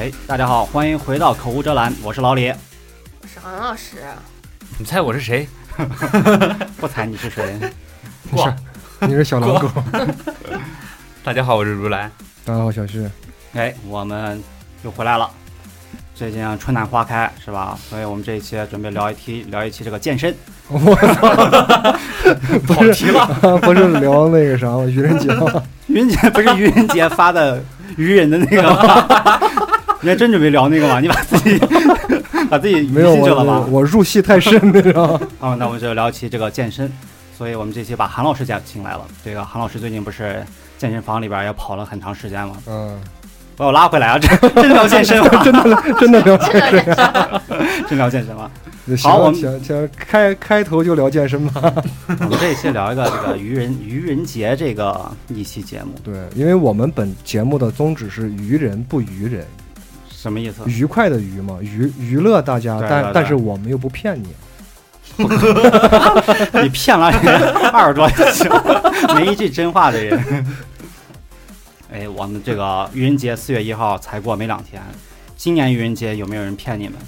[0.00, 2.48] 哎，大家好，欢迎回到口无遮拦，我是老李。
[3.20, 3.98] 我是韩老师，
[4.78, 5.46] 你猜我是谁？
[6.80, 7.54] 不猜你是谁？
[8.32, 8.56] 哇！
[9.00, 9.70] 你是小狼狗。
[11.22, 12.10] 大家好，我是如来。
[12.46, 13.06] 大家好，小旭。
[13.52, 14.42] 哎，我们
[14.84, 15.28] 又回来了。
[16.14, 17.78] 最近春暖花开，是吧？
[17.90, 20.34] 所以我们这一期准备聊一期，聊一期这个健身。
[20.68, 20.78] 我
[21.12, 21.92] 操！
[22.66, 23.26] 跑题了，
[23.58, 24.84] 不是聊那个啥吗？
[24.84, 25.62] 愚人节吗？
[25.88, 27.62] 愚人节不是愚人节发的
[27.98, 29.40] 愚人的那个吗？
[30.02, 31.00] 你还真准备聊那个吗？
[31.00, 31.58] 你把自己
[32.48, 33.64] 把自己没有进去了吗？
[33.68, 35.20] 我我入戏太深，你知道吗？
[35.40, 36.90] 啊，那我们就聊起这个健身。
[37.36, 39.00] 所以我们这期把韩老师请请来了。
[39.24, 40.44] 这个韩老师最近不是
[40.76, 42.56] 健身房里边也跑了很长时间吗？
[42.66, 43.00] 嗯，
[43.56, 44.18] 把我拉回来啊！
[44.18, 45.28] 真真聊健身吗？
[45.42, 46.96] 真的真的聊健身，
[47.88, 48.50] 真聊健身吗？
[49.02, 51.72] 好，我们先先开开头就聊健身吧。
[52.08, 55.92] 我们这一期聊一个这个愚人愚人节这个一期节目。
[56.02, 59.46] 对，因为我们本节目的宗旨是愚人不愚人，
[60.20, 60.62] 什么意思？
[60.66, 64.28] 愉快的娱嘛，娱娱乐大家，但但是我们又不骗你。
[65.20, 68.48] 你骗了人二十多次，
[69.14, 70.46] 没一句真话的人。
[71.92, 74.80] 哎，我们这个愚人节四月一号才过没两天，
[75.36, 76.98] 今年愚人节有没有人骗你们？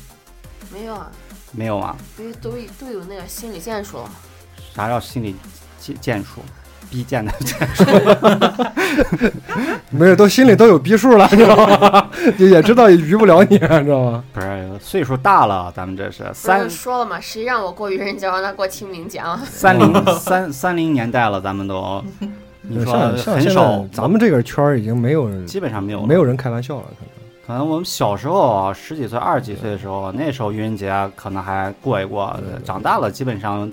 [0.72, 1.10] 没有啊，
[1.52, 4.10] 没有啊，因为都都有那个心理建树了？
[4.74, 5.36] 啥叫心理
[5.78, 6.42] 建建树？
[6.92, 7.32] 逼贱的？
[9.88, 12.10] 没有，都心里都有逼数了，你知道吗？
[12.36, 14.22] 也知道也愚不了你，知道吗？
[14.34, 19.40] 不是，岁数大了，咱们这是三说了嘛，谁让我过愚人节，让他过清明节啊？
[19.48, 22.04] 三零三三零年代了，咱们都，
[22.60, 22.92] 你说
[23.24, 27.12] 很少，咱们这个圈儿已经没有人，基本上没有没有人开玩笑了，可能。
[27.44, 32.34] 可能我们小时候十几岁、二十几岁的时候，那时候愚人节可能还过一过，
[32.64, 33.70] 长大了基本上。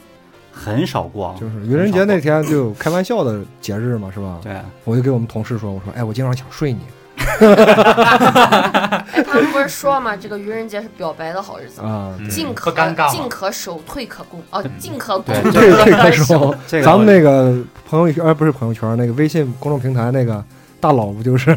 [0.60, 4.40] 很少过，就是愚人节那天就开玩笑的节日嘛，是吧？
[4.44, 6.80] 对，我就给我们同事说，我说，哎，我今晚想睡你。
[7.20, 7.26] 哎，
[9.26, 12.72] 他们不是说嘛，这个愚人节是表白的好日子啊，进可
[13.10, 16.54] 进可守，退可攻，哦，进可攻，退退可守。
[16.84, 17.58] 咱们那个
[17.90, 20.44] 朋友圈，呃，不是朋友圈，那个微信公众平台那个
[20.80, 21.56] 大佬不就是？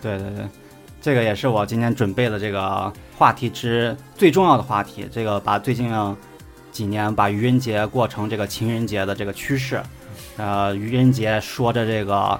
[0.00, 0.46] 对对对，
[1.00, 5.92] 这个也是我今天准备的这个话题之最重要的话题，这个把最近。
[6.70, 9.82] 几年把愚人节过成这个情人节的这个趋势，
[10.36, 12.38] 呃，愚人节说着这个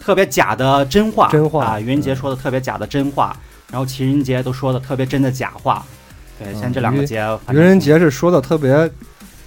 [0.00, 3.36] 特别假的真话，真话啊，愚人节说的特别假的真话，
[3.70, 5.84] 然后情人节都说的特别真的假话。
[6.38, 8.88] 对，现在这两个节，愚人节是说的特别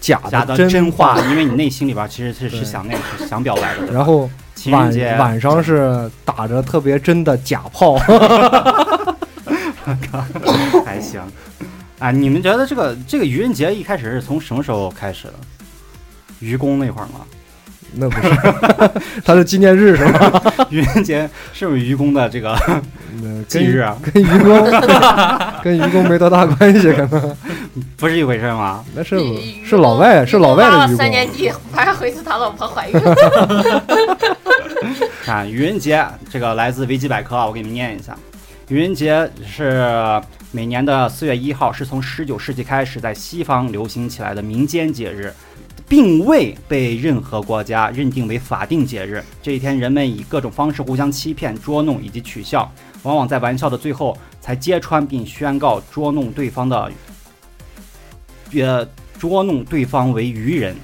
[0.01, 3.94] 假的真话，因为你内心里边其实是是想 那个想表白的。
[3.94, 7.95] 然后情人节晚上是打着特别真的假炮，
[10.85, 11.22] 还行。
[12.01, 15.34] 啊，你们觉得这个这个愚人节一开始是从什么时候开始的？
[16.39, 17.22] 愚公那会儿吗？
[17.94, 20.41] 那不是，他的纪念日是吗？
[20.72, 22.57] 愚人节是不是愚公的这个
[23.47, 23.95] 忌日啊？
[24.01, 24.63] 跟愚公
[25.62, 27.38] 跟愚公没多大关系，可能
[27.97, 28.83] 不是一回事吗？
[28.95, 29.19] 那是
[29.63, 30.97] 是老外，是老外的愚公。
[30.97, 33.00] 三年级马上回去，他老婆怀孕。
[35.23, 38.18] 看 愚人节，这个来自维基百科啊，我给你们念一下。
[38.69, 40.19] 愚人节是
[40.53, 45.34] 每年的四月一号，是从十九世纪开始在西方流行起来的民间节日，
[45.88, 49.23] 并未被任何国家认定为法定节日。
[49.41, 52.69] 这一天，人们以各种方式互相欺骗、捉弄以及取笑，
[53.03, 56.91] 往往在玩笑的最后才揭穿并宣告捉弄对方的，
[58.53, 58.85] 呃，
[59.18, 60.75] 捉弄对方为愚人。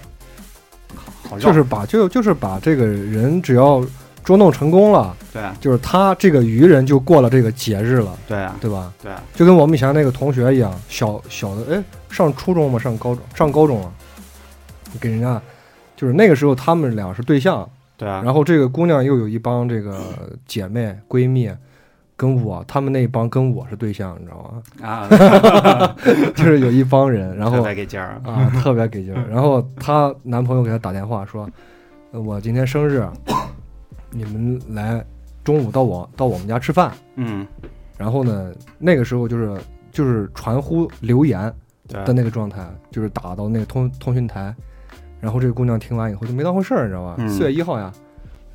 [1.41, 3.85] 就是把就就是把这个人只要。
[4.27, 8.91] 捉弄成功了，对，就是他这个愚人就过了这个节日了，对对吧？
[9.01, 13.89] 对，就跟我们以前那个同学一样，小小的哎，上初中嘛，上高中，上高中了，
[14.99, 15.41] 给人家
[15.95, 17.65] 就是那个时候他们俩是对象，
[17.95, 19.97] 对啊，然后这个姑娘又有一帮这个
[20.45, 21.49] 姐妹闺蜜，
[22.17, 24.85] 跟我他们那一帮跟我是对象，你知道吗？
[24.85, 25.07] 啊，
[26.35, 28.19] 就是有一帮人，然后特别给劲儿。
[28.25, 31.49] 啊，特别给劲儿，然后她男朋友给她打电话说，
[32.11, 33.07] 我今天生日。
[34.17, 35.05] 你们来
[35.43, 37.45] 中午到我到我们家吃饭，嗯，
[37.97, 39.57] 然后呢，那个时候就是
[39.91, 41.53] 就是传呼留言
[41.87, 44.53] 的那个状态，就是打到那个通通讯台，
[45.21, 47.15] 然后这个姑娘听完以后就没当回事儿，你知道吧？
[47.27, 47.93] 四月一号呀。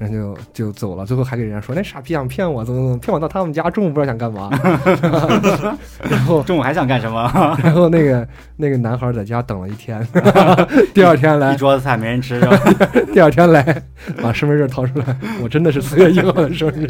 [0.02, 4.50] 人就就走了，最后还给人家说那傻逼想骗我，怎么怎么骗我到他们家，中午不知道想干嘛
[6.10, 7.22] 然后中午还想干什么？
[7.62, 10.06] 然后那个那个男孩在家等了一天，
[10.93, 12.58] 第二天来一桌子菜没人吃是吧？
[13.12, 13.82] 第二天来
[14.20, 16.87] 把身份证掏出来，我真的是四月一号的生日。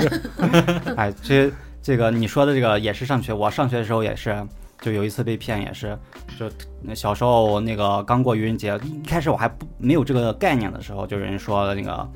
[0.96, 1.50] 哎，这
[1.82, 4.36] 这个你说的这个也是上学，我上学的时候也是，
[4.80, 5.98] 就有一次被骗，也是
[6.38, 6.48] 就
[6.94, 12.08] 小时候那个刚过愚人节，一开始我还不没有这个概念的时候，就有人说那个。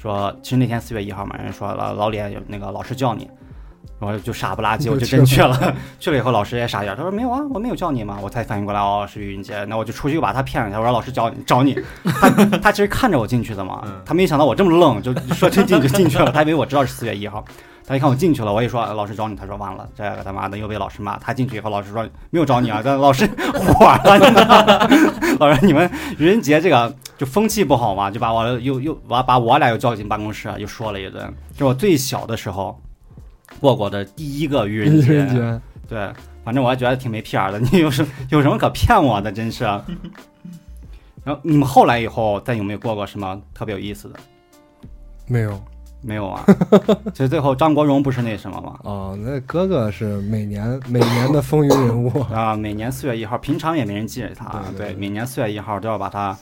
[0.00, 3.28] 说，其实那天四月一号嘛，人说老老李有那个老师叫你，
[4.00, 5.74] 然后就傻不拉几，我就真去了。
[5.98, 8.16] 去了以后，老师也傻眼，他说没有啊，我没有叫你嘛。
[8.22, 9.64] 我才反应过来，哦，是于云杰。
[9.64, 11.76] 那我就出去又把他骗了一下，我说老师找你找你。
[12.04, 16.30] 他他其实看着我进去的嘛，他没想到我这么愣，就说真进就进去了。
[16.30, 17.44] 他以为我知道是四月一号。
[17.88, 21.16] 他一看我进去了，我一说老师找你，他说完了，这个他妈的又被老师骂。
[21.18, 23.26] 他进去以后，老师说没有找你啊，但老师
[23.56, 24.86] 火了。
[25.40, 31.32] 老师你们愚人节这个就风气不好嘛，就把我又又把把我俩又叫进办公室，又说了一顿。
[31.56, 32.78] 就我最小的时候。
[33.60, 36.12] 过过的第一个愚人节，对，
[36.44, 37.58] 反正我还觉得挺没屁眼的。
[37.58, 39.32] 你有什有什么可骗我的？
[39.32, 39.64] 真是。
[41.24, 44.20] 然后你们后来以后再有没有过过什么特别有意思的？
[45.26, 45.60] 没有，
[46.00, 46.44] 没有啊。
[47.12, 48.78] 其实最后张国荣不是那什么吗？
[48.84, 52.54] 哦，那哥哥是每年每年的风云人物 啊。
[52.54, 54.62] 每年四月一号，平常也没人记着他。
[54.76, 56.36] 对，每年四月一号都要把他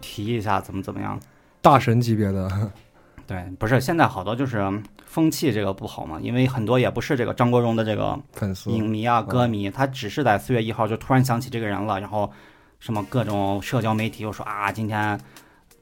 [0.00, 1.18] 提一下，怎么怎么样？
[1.62, 2.50] 大神级别的。
[3.26, 4.62] 对，不是现在好多就是
[5.04, 12.30] 风气这个不好嘛，因为很多也不是这个张国荣的这个粉丝、影迷啊、歌迷，他只是在四月一号就突然想起这个人了，然后
[12.78, 15.18] 什么各种社交媒体又说啊，今天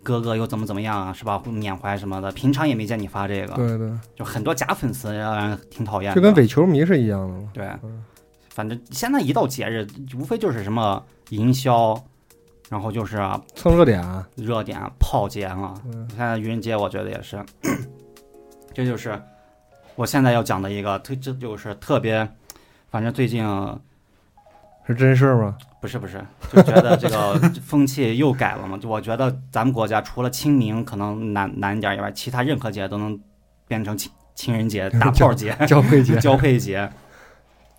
[0.04, 1.42] 哥哥又怎么怎么样啊，是吧？
[1.46, 7.48] 缅怀什么的，平常也没见你发这个，对对，就很多假粉丝让人挺讨厌，就跟伪球迷是一样的。
[7.52, 7.68] 对，
[8.50, 9.84] 反正现在一到节日，
[10.16, 12.00] 无非就是什么营销。
[12.70, 13.18] 然后就是
[13.54, 14.02] 蹭热点，
[14.36, 15.74] 热点炮节啊。
[16.08, 17.38] 现在愚人节，我觉得也是，
[18.72, 19.20] 这就是
[19.94, 22.26] 我现在要讲的一个特，这就是特别，
[22.90, 23.46] 反正最近
[24.86, 25.56] 是真事儿吗？
[25.84, 26.18] 不是不是，
[26.50, 28.78] 就觉得这个 风气又改了嘛。
[28.78, 33.20] 就我觉得咱们国家除了清明可能难难一点以外，其他任何节都能
[33.68, 36.90] 变成情情人节、 大炮节、交配节、 交配节。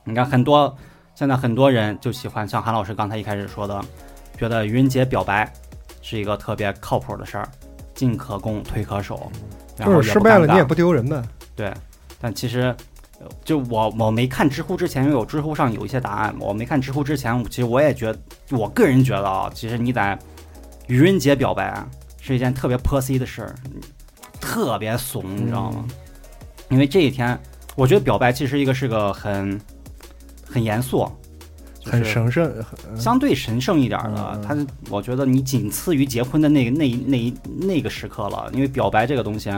[0.03, 0.77] 你看很多
[1.15, 3.83] 现在很多人就喜欢像韩老师刚才一开始说的。
[4.37, 5.51] 觉得愚人节表白
[6.01, 7.49] 是一个特别靠谱的事儿，
[7.95, 9.31] 进可攻，退可守，
[9.77, 11.19] 就是失败了你也不丢人呗。
[11.55, 11.73] 对，
[12.19, 12.75] 但其实
[13.43, 18.19] 就我我没看知乎之前，因为我知乎上有一些答案，我没看知乎之前，其实我也觉得，
[18.51, 20.17] 我个人觉得啊，其实你在
[20.87, 21.87] 愚人节表白啊，
[22.19, 23.55] 是一件特别泼 C 的事儿，
[24.39, 25.85] 特别怂，你知道吗？
[26.69, 27.39] 因为这一天，
[27.75, 29.59] 我觉得表白其实一个是个很
[30.47, 31.07] 很严肃。
[31.87, 32.51] 很神圣，
[32.97, 34.57] 相对神圣一点的，它
[34.89, 39.53] 我觉得你仅次于结婚的那个那那那个时刻了，因为表白这个东西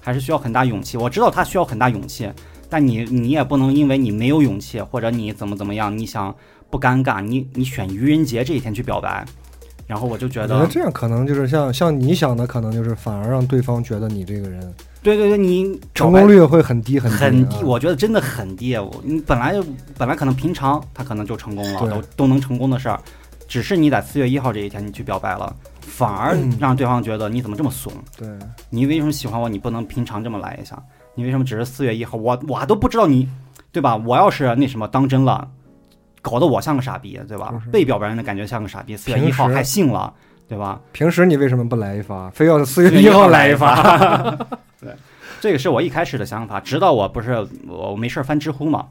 [0.00, 0.96] 还是需要很大勇气。
[0.96, 2.28] 我知道它需要很大勇气，
[2.68, 6.34] 但你你也不能因为你没有勇气或者你怎么怎么样，你想
[6.70, 9.24] 不尴尬，你你选愚人节这一天去表白，
[9.86, 14.74] 然后我就觉得觉得这样可能就是像像你想的，可能就是反而让对方觉得你这个人。
[15.00, 17.56] 对对对，你成功率会很低很低，很低。
[17.62, 18.76] 我觉得真的很低。
[18.76, 19.64] 我你本来就
[19.96, 23.00] 本来可能平常他可能就成功了，都都能成功的事儿，
[23.46, 27.92] 只是你在四月一号这一天你去表白了，反而让对方觉得你怎么这么怂？
[28.18, 28.28] 对，
[28.68, 29.48] 你为什么喜欢我？
[29.48, 30.76] 你不能平常这么来一下？
[31.18, 32.16] 你为什么只是四月一号？
[32.16, 33.28] 我我都不知道你，
[33.72, 33.96] 对吧？
[33.96, 35.50] 我要是那什么当真了，
[36.22, 37.52] 搞得我像个傻逼，对吧？
[37.72, 40.14] 被表白人的感觉像个傻逼，四月一号还信了，
[40.48, 40.80] 对吧？
[40.92, 42.30] 平时你为什么不来一发？
[42.30, 44.30] 非要四月一号来一发？
[44.80, 44.94] 对，
[45.40, 48.86] 这个是我一开始的想法，直到我不是我没事翻知乎嘛，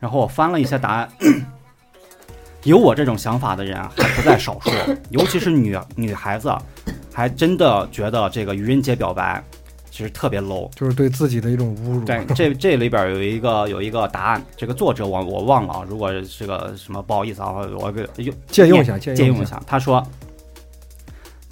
[0.00, 1.08] 然后我翻了一些答案，
[2.64, 4.72] 有我这种想法的人还不在少数，
[5.10, 6.52] 尤其是女女孩子，
[7.14, 9.40] 还真的觉得这个愚人节表白
[9.90, 12.04] 其实特别 low，就是对自己的一种侮辱。
[12.04, 20.04] 对，这这里边有一个有一个答案，这个作者我我忘了啊，如果这个什么不好意思啊，我给用借用一下，借用一下，他说。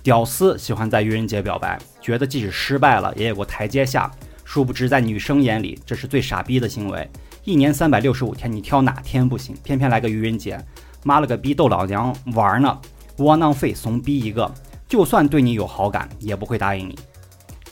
[0.03, 4.09] 屌丝喜欢在愚人节表白，觉得即使失败了也有个台阶下。
[4.45, 7.11] 殊不知，在女生眼里，这是最傻逼的行为。
[7.43, 9.57] 一年三百六十五天，你挑哪天不行？
[9.65, 10.65] 偏偏来个愚人节，
[11.03, 12.79] 妈了个逼，逗老娘玩呢！
[13.17, 14.49] 窝囊废，怂逼一个！
[14.87, 16.97] 就算对你有好感，也不会答应你。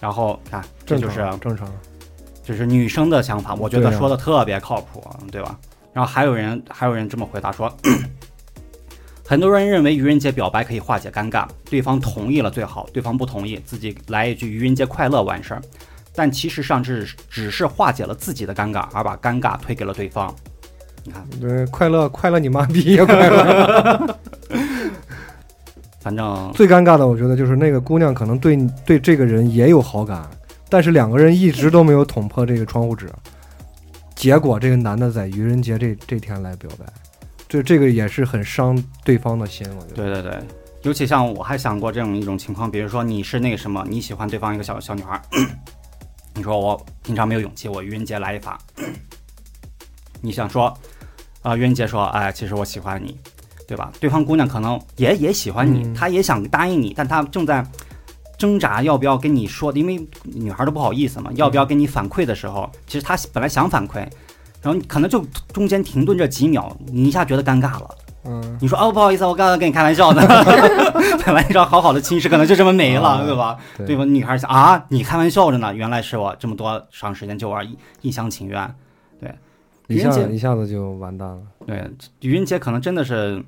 [0.00, 1.66] 然后看，这就是正常，
[2.44, 3.54] 这是女生的想法。
[3.54, 5.58] 我觉得说的特别靠谱，对吧？
[5.92, 7.74] 然后还有人，还有人这么回答说。
[9.26, 15.62] 很多人认为愚人节表白可以化解尴尬，对方同意了最好，对方不同意，自己来一句愚人节快乐完事儿。
[16.14, 20.34] 但其实上只只是化解了自己的尴尬，而把尴尬推给了对方。
[21.04, 23.04] 你看，对，快乐快乐你妈逼呀！
[23.06, 24.18] 快乐。
[26.04, 30.28] 反正最尴尬的，我觉得就是那个姑娘可能对对这个人也有好感，
[30.68, 33.10] 但是两个人一直都没有捅破这个窗户纸，
[34.14, 36.84] 结果这个男的在愚人节这这天来表白。
[37.48, 39.94] 这这个也是很伤对方的心，我觉得。
[39.94, 40.38] 对对对，
[40.82, 45.18] 尤其像我还想过这种一种情况，比如说你是那个什么，你喜欢对方一个小小女孩，
[46.34, 48.58] 你说我平常没有勇气，我愚人节来一发。
[50.20, 50.76] 你想说，
[51.40, 53.16] 啊，愚人节说，哎，其实我喜欢你，
[53.66, 53.90] 对吧？
[54.00, 57.64] 对方姑娘可能也也喜欢你，她也想答应你，但她正在
[58.38, 64.06] 挣扎要不要跟你说，因为女孩都不好意思嘛，要不要跟你反馈的时候，其实她本来想反馈。
[64.62, 67.90] 然后可能就中间停顿这几秒，你一下觉得尴尬了。
[68.24, 70.22] 嗯，你说哦，不好意思，我刚刚跟你开玩笑呢，
[71.26, 73.58] 本来一张好好的亲事可能就这么没了，对吧？
[73.86, 74.06] 对吧？
[74.06, 78.74] 女孩想啊，你开玩笑着呢，原来是我这么多长时间就玩一一厢情愿，
[79.94, 81.42] 对，一下一下子就完蛋了。
[81.66, 83.42] 对，愚人节可能真的是，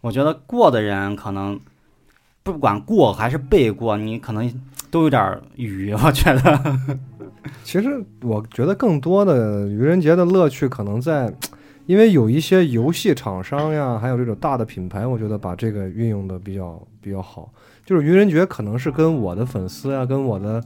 [0.00, 1.58] 我觉得过的人可能
[2.42, 4.50] 不管过还是被过，你可能
[4.90, 6.78] 都有点愚，我觉得。
[7.64, 11.32] 其实我觉得更多的愚人节的乐趣可能在。
[11.86, 17.50] 因为有一些游戏厂商呀，还有这种大的品牌，我觉得把这个运用的比较比较好。
[17.86, 20.62] 就是愚人节可能是跟我的粉丝啊，跟我的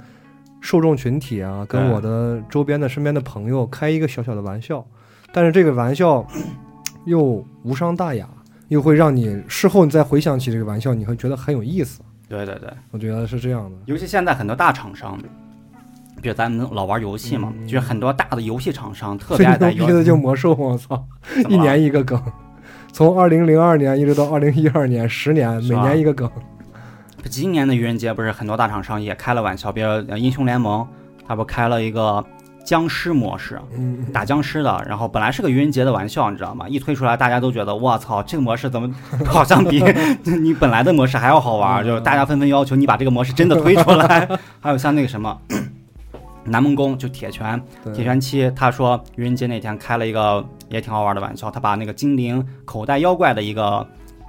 [0.60, 4.84] 受众群体啊，跟我的周边的身边的朋友开一个小小的玩笑，
[5.32, 6.26] 但是这个玩笑
[7.06, 8.28] 又无伤大雅，
[8.68, 12.00] 又会让你事后你再回想起这个玩笑，你会觉得很有意思。
[12.28, 13.76] 对对对，我觉得是这样的。
[13.86, 15.18] 尤其现在很多大厂商。
[16.20, 19.72] 比如咱们老玩游戏嘛，就是很多大的游戏厂商特别爱在。
[19.74, 21.04] 逼的就魔兽，我操，
[21.48, 22.22] 一年一个梗，
[22.92, 26.30] 从二零零二年一直到二零一二年，十年每年一个梗。
[27.24, 30.86] 今年的愚人节不是很多大厂商也开了玩笑，比如英雄联盟，
[31.26, 32.24] 他不开了一个
[32.72, 33.60] 僵尸模式，
[34.14, 36.66] 打僵尸的，然后本来是个愚人节的玩笑，你知道吗？
[36.66, 38.90] 一推出来，大家都觉得我操，这个模式怎么
[39.26, 39.84] 好像比
[40.24, 41.84] 你本来的模式还要好玩？
[41.84, 44.26] 就是大家纷纷要求你把这个模式真的推出来。
[44.58, 45.38] 还有像那个什么。
[46.44, 47.62] 南梦宫就铁拳，
[47.94, 53.86] 铁拳七，他说愚人节那天开了一个也挺好玩的玩笑，他把那个精灵口袋妖怪的一个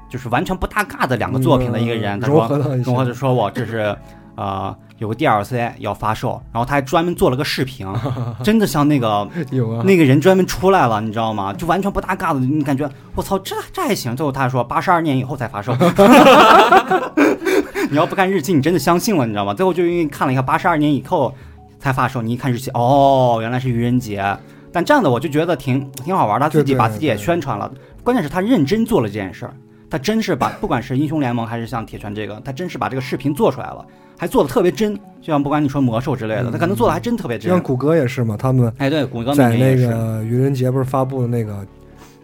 [0.09, 2.45] 就是完全不搭嘎的两个作品的一个人，他说
[2.83, 3.95] 融合就说我这是
[4.35, 7.85] 呃有个 DLC 要发售，然后他还专门做了个视频，
[8.41, 11.53] 真的像那个 有啊那个人专门出来了，你知道吗？
[11.53, 14.15] 就完全不搭嘎的，你感觉我操这这还行。
[14.15, 15.75] 最后他说八十二年以后才发售，
[17.91, 19.53] 你要不看日期，你真的相信了，你知道吗？
[19.53, 21.33] 最后就因为看了一下八十二年以后。
[21.79, 24.23] 才发售，你一看日期，哦，原来是愚人节。
[24.71, 27.69] 但这样的我就觉得挺挺好玩，他自己把自己也宣传了。
[28.05, 29.53] 关键是他认真做了这件事儿，
[29.93, 33.85] 他真是把不管是英雄联盟还是像铁拳这个，他真是把这个视频做出来了，
[34.17, 34.95] 还做的特别真。
[35.21, 37.47] 就像不管你说魔兽之类的，他可能做的还真特别真。
[37.47, 41.63] 像谷歌也是嘛，他们哎对，谷歌在那个愚人节不是发布的那个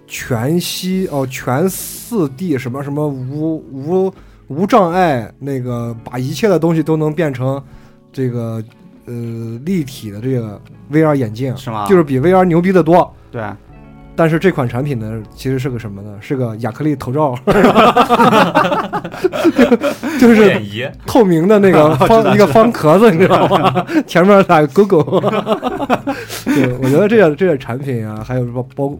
[0.07, 4.11] 全息哦全四 D 什么什么无无
[4.47, 7.63] 无障碍那个，把一切的东西都能变成
[8.11, 8.63] 这个。
[9.05, 10.61] 呃，立体的这个
[10.91, 11.87] VR 眼镜是吗？
[11.87, 13.11] 就是比 VR 牛逼的多。
[13.31, 13.41] 对，
[14.19, 16.09] 但是这款产品呢，其实是个什么呢？
[16.19, 17.33] 是个亚克力头罩，
[20.19, 23.85] 就是透明的那个 方一个方壳子，你知道吗？
[24.05, 25.01] 前面打个勾勾。
[26.43, 28.93] 对，我觉得这个这个产品啊，还有包包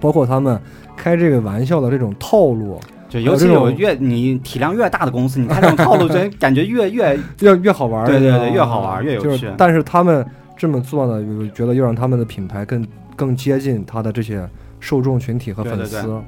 [0.00, 0.60] 包括他们
[0.98, 2.78] 开这个玩笑的这种套路。
[3.08, 8.04] 就尤其有越你体量越大的公司，你看这种套路，就感觉越越越越好玩。
[8.04, 9.48] 对对对，越好玩越有趣。
[9.56, 10.22] 但是他们
[10.58, 12.86] 这么做呢，又觉得又让他们的品牌更
[13.16, 16.22] 更接近他的这些受众群体和粉丝。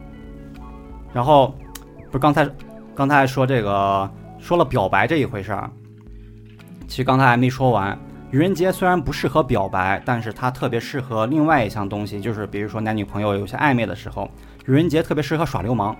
[1.12, 1.54] 然后
[2.06, 2.48] 不是刚才
[2.94, 5.70] 刚才说这个说了表白这一回事儿，
[6.88, 7.96] 其实刚才还没说完。
[8.30, 14.30] 愚人节虽然不适合表白，但是它特别适合另外一项东西，就是比如说男女朋友有些暧昧的时候，
[14.66, 15.96] 愚人节特别适合耍流氓。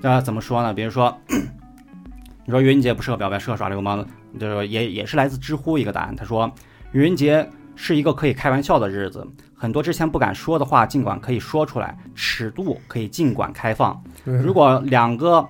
[0.00, 0.72] 那怎么说呢？
[0.72, 4.02] 比如说，你说愚人节不适合表白，适合耍流氓，
[4.40, 6.16] 就是也也是来自知乎一个答案。
[6.16, 6.50] 他说，
[6.92, 7.46] 愚人节
[7.84, 14.00] 是一个可以开玩笑的日子，很多之前不敢说的话，尽管可以说出来，尺度可以尽管开放。
[14.22, 15.48] 如果两个，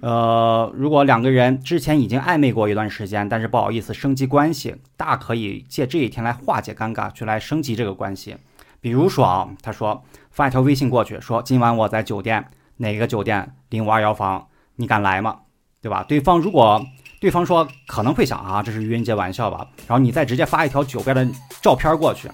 [0.00, 8.36] 呃，如果两个人之前已经暧昧过一段时间，但是不好意思升级关系，大可以借这一天来化解尴尬，去来升级这个关系。
[8.82, 12.44] 比如说啊，他说发一条微信过去，说今晚我在酒店。
[12.76, 14.48] 哪个酒店零五二幺房？
[14.76, 15.38] 你敢来吗？
[15.80, 16.04] 对吧？
[16.06, 16.84] 对方如果
[17.22, 19.64] 对方说可能会想啊，这是愚人节玩笑吧？
[19.86, 21.24] 然后你再直接发一条酒杯的
[21.60, 22.28] 照片过去。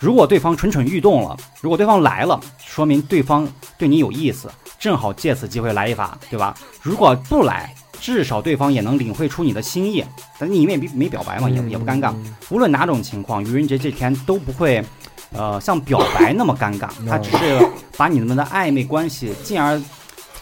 [0.00, 3.48] 如果对方蠢蠢欲动了，如果对方来了，说明对方
[3.78, 6.52] 对你有意思，正好借此机会来一发，对吧？
[6.82, 10.04] 如果不来，至少对方也能领会出你的心意。
[10.36, 12.12] 但你也没没表白嘛，也也不尴尬。
[12.50, 14.84] 无论哪种情况，愚人节这天都不会。
[15.30, 17.64] 呃，像表白那么尴尬，他只是
[17.96, 19.80] 把你们的暧昧关系进而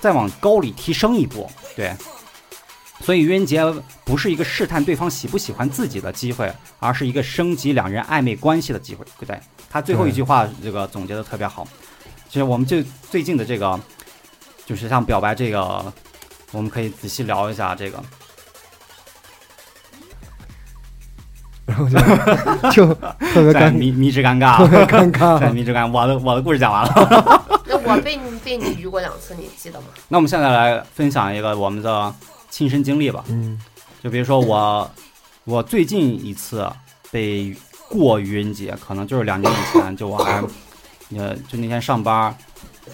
[0.00, 1.46] 再往高里提升一步，
[1.76, 1.92] 对。
[3.02, 3.62] 所以愚人节
[4.04, 9.38] 不是一个试探对方喜不喜欢自己的机会，而是一个升级两人暧昧关系的机会，对不对？
[9.68, 11.66] 他最后一句话这个总结的特别好。
[12.28, 13.78] 其实我们就最近的这个，
[14.64, 15.92] 就是像表白这个，
[16.52, 18.02] 我们可以仔细聊一下这个。
[21.64, 21.99] 然后就
[22.71, 25.90] 就特别尴迷迷之尴尬，特别尴尬，在迷之尴尬。
[25.90, 27.62] 我的我的故事讲完了。
[27.66, 29.87] 那我被你被你愚过两次，你记得吗？
[30.09, 32.14] 那我们现在来分享一个我们的
[32.52, 33.25] 亲身经历吧。
[33.28, 33.59] 嗯，
[34.04, 34.88] 就比如说我，
[35.44, 36.71] 我最近一次
[37.11, 37.56] 被
[37.88, 40.42] 过愚人节，可能就是两年以前，就我还
[41.16, 42.37] 呃，就那天上班，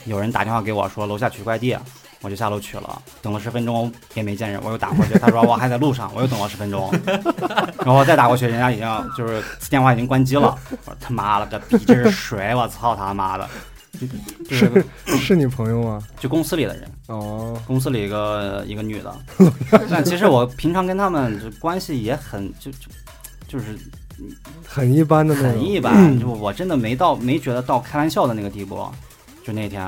[0.07, 1.77] 有人打电话给我说楼下取快递，
[2.21, 6.93] 我就下楼取了，等了十分钟也没见人，我又打过去，他说我还在路上，我又等了十分钟，
[7.85, 12.55] 然后再打过去，人家已经就是电话已经关机了，我说他妈了个逼，这是谁？
[12.55, 13.49] 我操他妈的！
[14.51, 14.85] 是
[15.19, 16.03] 是你朋友吗？
[16.21, 19.15] 就公司里的人哦，公司里一个一个女的，
[19.91, 22.79] 但其实我平常跟他们就关系也很就就
[23.49, 23.79] 就是
[24.67, 28.87] 很一般的那种，很一般，就我真的没到没觉得到开玩笑的那个地步。
[29.45, 29.83] 就那天，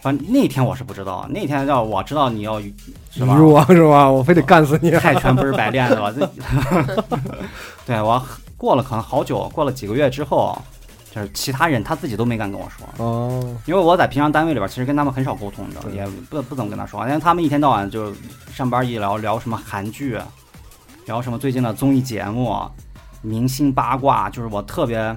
[0.00, 2.60] 反正那天我是不知道，那天要我知道你要
[3.10, 3.36] 是吧？
[3.42, 4.08] 我是吧？
[4.08, 4.92] 我非得干死你！
[4.92, 6.12] 泰拳不是白练的吧？
[6.16, 6.30] 这
[7.84, 8.24] 对我
[8.56, 10.56] 过了可能好久，过了几个月之后。
[11.14, 18.14] 就是其他人他自己都没敢跟我说哦，因为我在平常单位里边其实跟他们很少沟通的，也不不怎么跟他说，因为他们一天到晚就
[18.52, 20.18] 上班一聊聊什么韩剧，
[21.04, 22.56] 聊什么最近的综艺节目、
[23.20, 25.14] 明星八卦，就是我特别。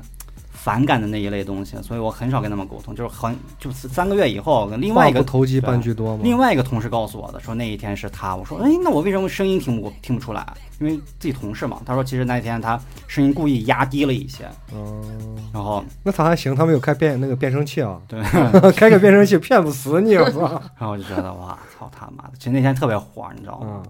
[0.65, 2.95] 反感的那一类东西，所以我很少跟他们沟通。
[2.95, 6.21] 就是很就是三个月以后，另外一个投机半句多吗？
[6.23, 8.35] 另外一个同事告诉我的，说那一天是他。
[8.35, 10.43] 我说，哎，那我为什么声音听不听不出来？
[10.79, 11.79] 因为自己同事嘛。
[11.85, 14.49] 他说，其实那天他声音故意压低了一些。
[14.73, 15.37] 嗯。
[15.53, 18.01] 然后那他还行，他没有开变那个变声器啊。
[18.09, 18.19] 对，
[18.73, 20.13] 开个变声器骗不死你。
[20.17, 20.33] 然
[20.79, 22.31] 后我就觉得，哇，操他妈的！
[22.39, 23.83] 其实那天特别火，你知道吗？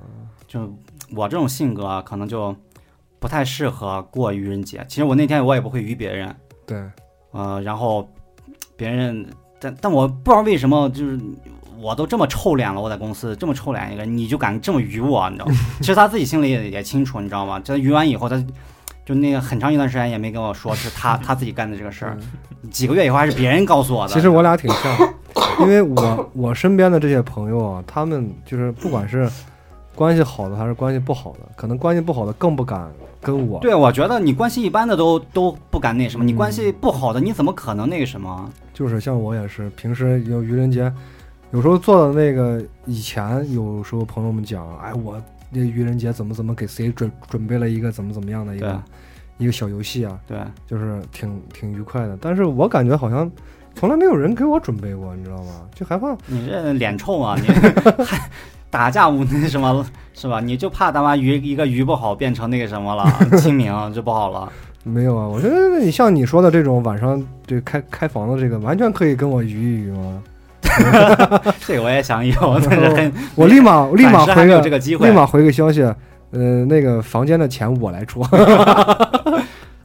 [0.46, 0.70] 就
[1.16, 2.54] 我这种性格，可能就
[3.18, 4.86] 不太适合过愚人节。
[4.90, 6.36] 其实我那天我也不会愚别人。
[6.66, 6.82] 对，
[7.32, 8.08] 呃，然后
[8.76, 9.26] 别人，
[9.60, 11.20] 但但我不知道为什么，就是
[11.80, 15.54] 我都这么臭脸了，我在公司这么臭脸一个，你就敢这么愚我，你知道吗？
[15.80, 17.60] 其实他自己心里也也清楚，你知道吗？
[17.64, 18.44] 这愚完以后，他
[19.06, 22.18] 就那个很长一段时间也没跟我说是他他自己干的这个事儿，
[22.72, 24.14] 几个月以后还是别人告诉我的。
[24.14, 25.14] 其实我俩挺像，
[25.60, 29.30] 因为我我身边的这些朋友啊，他们就是不管是
[29.96, 32.92] 关系好的还是关系不好的，可能关系不好的更不敢。
[33.22, 38.48] 跟我对，我觉得你关系一般的都都不敢那什么，你关系不好的你怎么可能那个什么？
[38.72, 40.94] 就是像我也是，平时有愚人节，
[41.50, 48.84] 有时候做的那个以前，有时候朋友们讲，哎，我那愚人节怎么怎么给谁准准备了一个怎么怎么样的一个
[49.40, 50.20] 一个小游戏啊？
[50.28, 52.16] 对，就是挺挺愉快的。
[52.22, 53.32] 但是我感觉好像
[53.74, 55.68] 从来没有人给我准备过，你知道吗？
[55.74, 57.48] 就害怕你这脸臭啊你。
[58.76, 60.42] 打架无那什么 是吧？
[60.42, 63.10] 你就怕他妈鱼一个鱼不好变成那个什么了，
[63.40, 64.52] 清明就不好了。
[64.84, 70.22] 没有啊，我觉得你像你说的这种晚上对开开房的这个，完全可以跟我鱼一鱼吗？
[71.66, 75.82] 这个我也想有，但是很我立马立马回个这个机会，立马回个消息，
[76.32, 78.22] 呃，那个房间的钱我来出。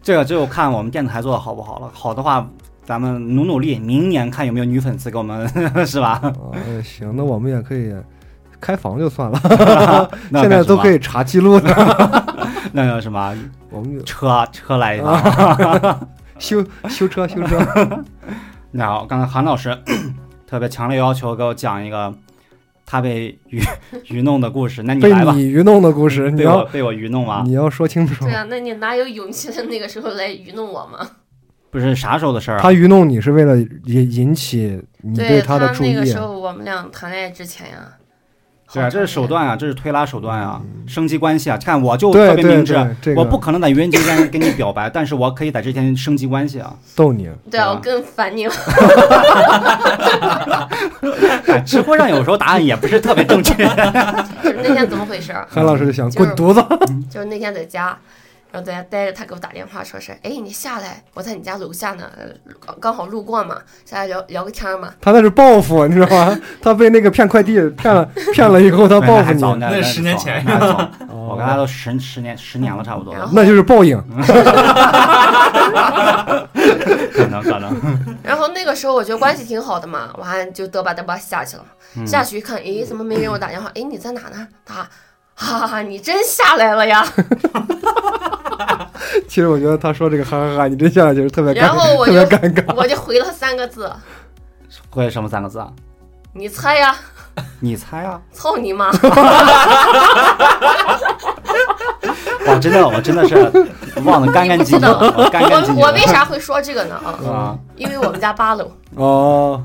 [0.02, 1.88] 这个就看我们电台做的好不好了。
[1.92, 2.44] 好的话，
[2.84, 5.46] 咱们努努力，明年看有没有女粉丝给我们，
[5.86, 6.20] 是吧？
[6.24, 7.94] 哦，行，那我们也可以。
[8.60, 12.24] 开房就算了， 现在都可以查记录的。
[12.72, 13.34] 那叫什么？
[13.70, 18.04] 我们车车来一趟， 修修车修车。
[18.72, 19.76] 然后刚才韩老师
[20.46, 22.12] 特别强烈要求给我讲一个
[22.86, 23.60] 他被愚
[24.08, 25.32] 愚弄的故事，那你来吧。
[25.32, 27.42] 被你愚弄的故事，你要被我愚弄吗？
[27.46, 28.24] 你要说清楚。
[28.24, 30.98] 对啊，那你哪有勇气在那个时候来愚弄我吗？
[31.70, 32.60] 不是啥时候的事儿啊？
[32.62, 35.92] 他愚弄你是为了引引起你对他的注意。
[35.92, 37.96] 那个时候我们俩谈恋爱之前呀。
[38.72, 41.56] 对啊，这是手段啊，这是推拉手段啊，升级关系啊。
[41.56, 42.76] 看我就特别明智，
[43.16, 47.28] 我不可能在愚人节前跟你表白，但是我可以在这天升级关系啊， 逗你。
[47.50, 48.52] 对啊，我更烦你了。
[51.66, 53.54] 知乎上有时候答案也不是特别正确。
[54.42, 55.34] 就是那天怎么回事？
[55.48, 56.64] 韩老师就想滚犊子。
[57.10, 57.96] 就是那天在家。
[58.52, 62.10] 然后在家待着，他给我打电话，说是，哎，你下来，我在你家楼下呢，
[62.64, 64.92] 刚刚好路过嘛，下来聊聊个天嘛。
[65.00, 66.38] 他那是报复，你知道吗？
[66.60, 69.40] 他被那个骗快递骗了，骗了以后他报复你。
[69.60, 70.44] 那十年前，
[71.08, 73.14] 我跟他都十十年十年了，差不多。
[73.32, 73.96] 那就是报应。
[77.12, 78.16] 可 能可能。
[78.22, 81.64] 然后那个时候我觉得关系挺好的嘛，我还就嘚吧嘚吧下去了。
[82.06, 83.70] 下去一看，哎，怎么没给我打电话？
[83.74, 84.48] 哎，你在哪呢？
[84.64, 84.88] 他。
[85.34, 85.82] 哈哈哈！
[85.82, 87.04] 你真下来了呀！
[89.26, 93.90] 其实我觉得他说这个哈哈哈，你真下来就是特别尴然后我就尴尬，我就回了三个字，
[94.90, 95.72] 回什么三个字啊？
[96.32, 96.94] 你猜呀？
[97.60, 98.20] 你猜啊？
[98.32, 98.90] 操你妈！
[102.46, 103.34] 哇，真的，我真的是
[104.04, 104.88] 忘得干干净净，
[105.30, 105.82] 干干净净。
[105.82, 106.96] 我为啥会说这个呢？
[107.28, 109.62] 啊，因为我们家八楼哦，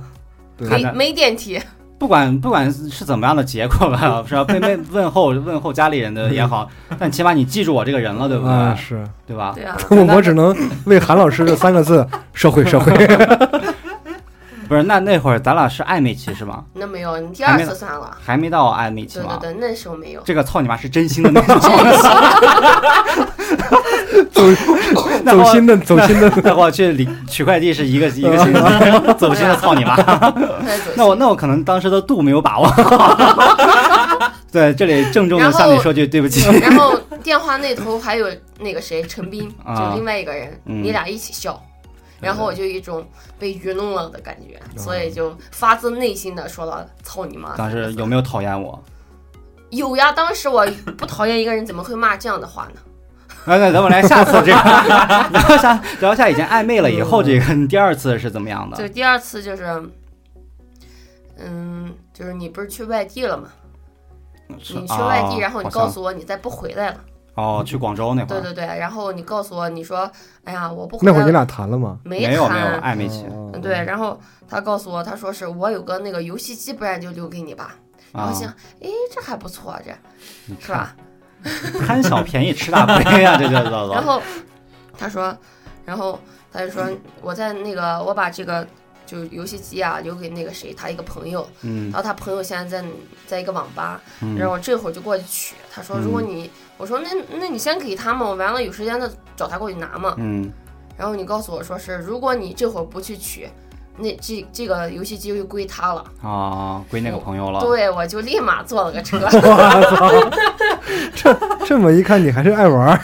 [0.58, 1.62] 没没电梯。
[2.06, 4.44] 不管不管是怎么样的结果吧， 是吧？
[4.44, 8.76] 被被 问候问候家里人的也好，但起码你记住我这个人了，对不对？
[8.78, 9.54] 是，对吧？
[9.56, 9.76] 对啊。
[10.16, 12.94] 我只能为韩老师这三个字社会社会。
[14.68, 16.64] 不是，那那会儿咱俩是暧昧期是吗？
[16.74, 18.18] 那没有，你第二次算了。
[18.24, 19.38] 还没到暧昧期吗？
[19.42, 20.22] 对对对，那时候没有。
[20.26, 21.60] 这个操你妈是真心的那种。
[24.32, 24.42] 走
[25.26, 28.54] 走心的走心的，那我去领取快递是一个一个心，
[29.18, 29.96] 走心的操你妈。
[30.96, 32.70] 那我那我可能当时的度没有把握。
[34.52, 36.50] 对，这里郑重的向你说句对不起。
[36.60, 38.28] 然后电话那头还有
[38.60, 41.62] 那个谁，陈斌，就另外一个人，你俩一起笑。
[42.22, 43.06] 然后我就一种
[43.38, 47.56] 被愚弄了的感觉，所以就发自内心的说了“操你妈”。
[47.58, 48.82] 当时有没有讨厌我？
[49.72, 50.66] 有呀，当时我
[50.98, 52.82] 不讨厌一个人，怎么会骂这样的话呢？
[53.48, 54.54] 那那咱们来下次这个
[55.32, 58.78] 聊下聊下已经暧昧了以后这个你第二次是怎么样的？
[58.78, 59.84] 就第二次就是，
[61.38, 63.50] 嗯，就是你不是去外地了吗？
[64.48, 66.98] 你去外地，然后你告诉我你再不回来了。
[67.36, 68.42] 哦，去广州那会儿。
[68.42, 70.10] 对对对，然后你告诉我，你说，
[70.46, 70.98] 哎呀，我不。
[71.02, 72.00] 那会儿你俩谈了吗？
[72.04, 73.26] 没有没有暧昧期。
[73.62, 77.76] 对，然后他告诉我，他说是我有个那个游戏机，不然就留给你吧。
[78.12, 78.50] 然后想，
[78.82, 79.92] 哎，这还不错，这
[80.60, 80.96] 是吧？
[81.86, 83.94] 贪小便宜吃大亏啊，这叫做。
[83.94, 84.22] 然后
[84.98, 85.38] 他说，
[85.86, 86.20] 然后
[86.52, 86.84] 他就说，
[87.22, 88.66] 我在那个，我把这个。
[89.06, 91.48] 就游戏机啊，留给那个谁，他一个朋友。
[91.62, 91.92] 嗯。
[91.92, 92.88] 然后他朋友现在在
[93.28, 94.00] 在一个网吧，
[94.38, 95.56] 然后我这会儿就过去取。
[95.74, 100.52] 他说：“如果你，我说那那你先给他嘛，我完了有时间再找他过去拿嘛。”嗯。
[100.98, 103.50] 然后你告诉我说是，如果你这会儿不去取。
[103.98, 107.62] 那这这个游戏机就归他了啊，归那个朋友了。
[107.62, 109.18] 对，我就立马坐了个车。
[111.16, 111.34] 这
[111.66, 113.00] 这么一看，你还是爱玩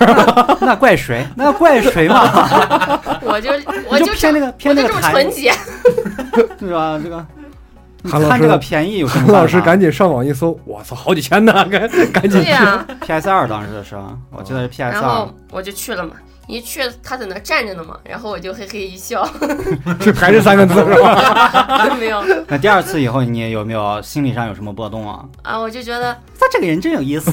[0.59, 1.25] 那怪谁？
[1.37, 2.99] 那怪谁嘛？
[3.21, 3.51] 我就
[3.89, 5.51] 我就偏那个偏那个纯洁，
[6.59, 6.99] 是吧？
[7.03, 7.25] 这个
[8.09, 9.31] 看这个便宜有什么？
[9.31, 11.53] 老师赶紧上网一搜，我操，好几千呢！
[11.69, 12.51] 赶赶紧去。
[13.01, 14.17] P S 二当时的是吧？
[14.31, 15.01] 我记得是 P S 二。
[15.01, 16.13] 然后我就去了嘛。
[16.47, 19.27] 一去，他在那站着呢嘛，然后我就嘿嘿一笑，
[20.01, 21.95] 这还是三个字是吧？
[21.99, 22.21] 没有。
[22.47, 25.23] 那第二次以后，你有没有心理上有什么波动啊？
[25.43, 27.31] 啊，我就觉得他这个人真有意思，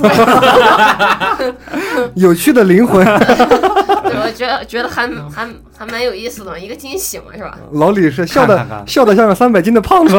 [2.14, 3.04] 有趣的灵魂。
[3.04, 7.58] 对，我觉得觉得还还还蛮有意思的，一个惊喜嘛，是吧？
[7.72, 10.16] 老李是笑的笑的像个三百斤的胖子。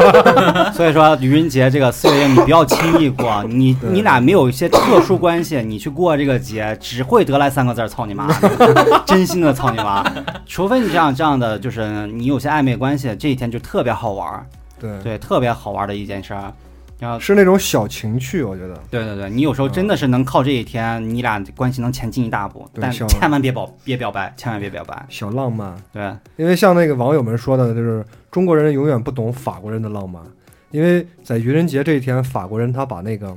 [0.74, 3.44] 所以说愚人节这个四月夜，你不要轻易过。
[3.48, 8.28] 你你俩没有一些特殊关系，你去过这个节，只会得来三个字操你妈。
[9.06, 10.04] 真心的操你妈！
[10.46, 14.46] 除非你这样这样的，就是你有些暧昧关系，这一天就特别好玩儿。
[14.80, 16.54] 对对，特别好玩的一件事儿，
[17.00, 18.76] 然后是那种小情趣，我觉得。
[18.90, 25.06] 对对对，你有时候真的是能靠这一天，你俩关系能前进一大步，但千万别表别表白，千万别表白。
[25.10, 30.24] 小浪漫，对，因为像那个网友们说的，就是中国人永远不懂法国人的浪漫，
[30.72, 33.36] 因为在愚人节这一天，法国人他把那个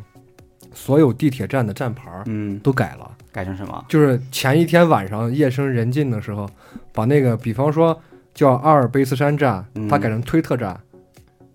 [0.72, 3.10] 所有地铁站的站牌儿，嗯，都改了。
[3.32, 3.84] 改成什么？
[3.88, 6.48] 就是前一天晚上夜深人静的时候，
[6.92, 7.98] 把那个，比方说
[8.34, 10.78] 叫阿尔卑斯山站，它改成推特站，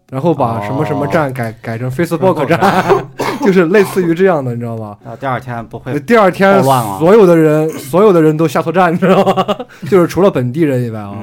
[0.10, 3.06] 然后把什么什么站改 改成 Facebook 站，
[3.42, 4.98] 就是类似于这样的，你知道吧？
[5.06, 9.46] 啊， 第二天不会，第二天所有的人，所有的人都下错站，你知道吗？
[9.90, 11.14] 就是除了本地人以外啊。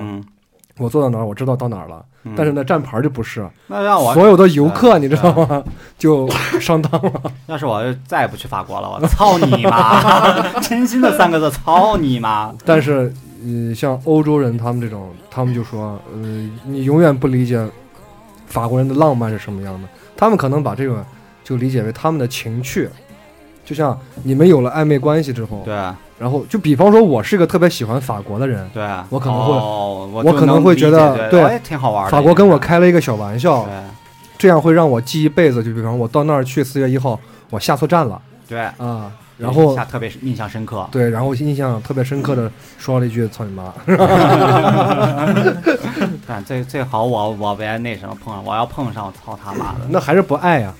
[0.78, 2.04] 我坐到哪儿，我知道到哪儿了，
[2.36, 3.48] 但是那站牌就不是。
[3.68, 5.62] 那让我所有的游客，你知道吗？
[5.96, 6.28] 就
[6.60, 7.12] 上当了。
[7.46, 10.42] 要是我就再也不去法国了，我操你妈！
[10.60, 12.52] 真心的三个字，操你妈！
[12.64, 13.12] 但是，
[13.44, 17.64] 嗯，像欧洲人他们这种，他们就说，嗯，你永远不理解
[18.46, 19.88] 法国人的浪漫是什么样的。
[20.16, 21.04] 他们可能把这个
[21.44, 22.90] 就理解为他们的情趣，
[23.64, 25.74] 就像你们有了暧昧关系之后，对。
[26.18, 29.52] 然后就比方说，我是一个特别喜欢法国的人，对，我可能会，
[30.22, 32.08] 我可能会觉得，对，挺好玩。
[32.10, 33.68] 法国跟我开了一个小玩笑，
[34.38, 35.62] 这样会让我记一辈子。
[35.62, 37.18] 就比方我到那儿去四月一号，
[37.50, 43.72] 我下错站了，对，啊，然后下特别印象深刻，对，然后印象特别深刻的说了一句“操你妈”，
[46.26, 50.72] 但最最好我我别那什么碰上，我要碰上我操他妈的， 那还是不爱呀。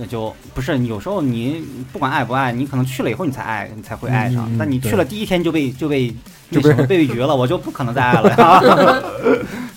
[0.00, 4.50] 那就不是，有时候你不管爱不爱，你可能去了以后你才爱，你才会爱上。
[4.58, 6.10] 但你去了第一天就被就被
[6.50, 8.62] 就被被鱼了，我就不可能再爱了呀。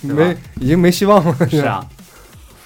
[0.00, 1.48] 没，已经没希望了。
[1.50, 1.86] 是啊。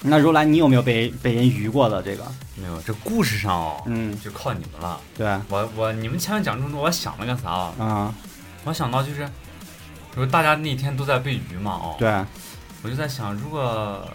[0.02, 2.22] 那如来，你有没有被被人鱼过的这个？
[2.54, 5.00] 没有，这故事上哦，嗯，就靠你们了。
[5.16, 8.14] 对，我我你们前面讲这么多，我想了个啥啊？
[8.62, 9.22] 我想到就是，
[10.14, 12.08] 如果大家那天都在被鱼嘛，哦，对，
[12.82, 14.06] 我就在想，如果。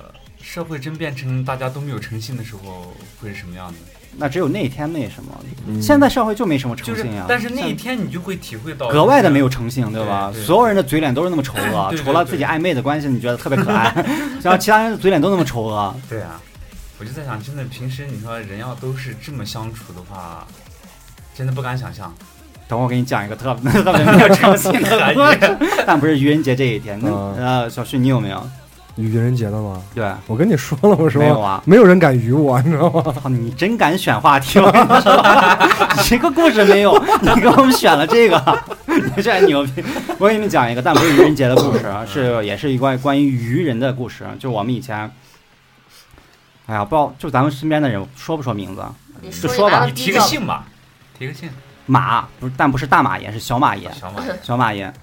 [0.43, 3.75] 社会真变成大家都没有诚信的时候，会是什么样子？
[4.15, 7.25] 那只有那一天那什么，现在社会就没什么诚信啊。
[7.27, 10.31] 但是那一天你就会体会到格外的没有诚信，对吧？
[10.45, 13.91] 所有人的嘴脸都是那么丑恶， 除了自己暧昧的关系，你觉得特别可爱，
[14.43, 15.95] 然后其他人的嘴脸都那么丑恶。
[16.07, 16.39] 对啊，
[16.99, 20.45] 我就在想，真的平时你说人要都是这么相处的话，
[21.33, 22.13] 真的不敢想象。
[22.67, 26.99] 等我给你讲一个特 特别没有诚信的，但不是愚人节这一天。
[27.01, 28.47] 那呃，小旭你有没有？
[28.95, 29.81] 愚人节的吗？
[29.95, 33.13] 对，我跟你说了，我说没有啊，没有人敢愚我，你知道吗？
[33.27, 38.63] 你真敢选话题，我 跟你说，一个故事没有，你给我们选了这个，
[39.15, 39.83] 你这牛逼！
[40.19, 45.11] 我给你们讲一个，但不是愚人节的故事，是也是一关关于愚人的故事，就是我们以前，
[46.67, 48.83] 哎呀，不知道，就咱们身边的人说不说名字？
[49.41, 50.65] 就说吧，你提个姓吧，
[51.17, 51.49] 提个姓。
[51.85, 53.91] 马不是，但不是大马爷，是小马爷。
[53.91, 54.93] 小马爷，小马爷。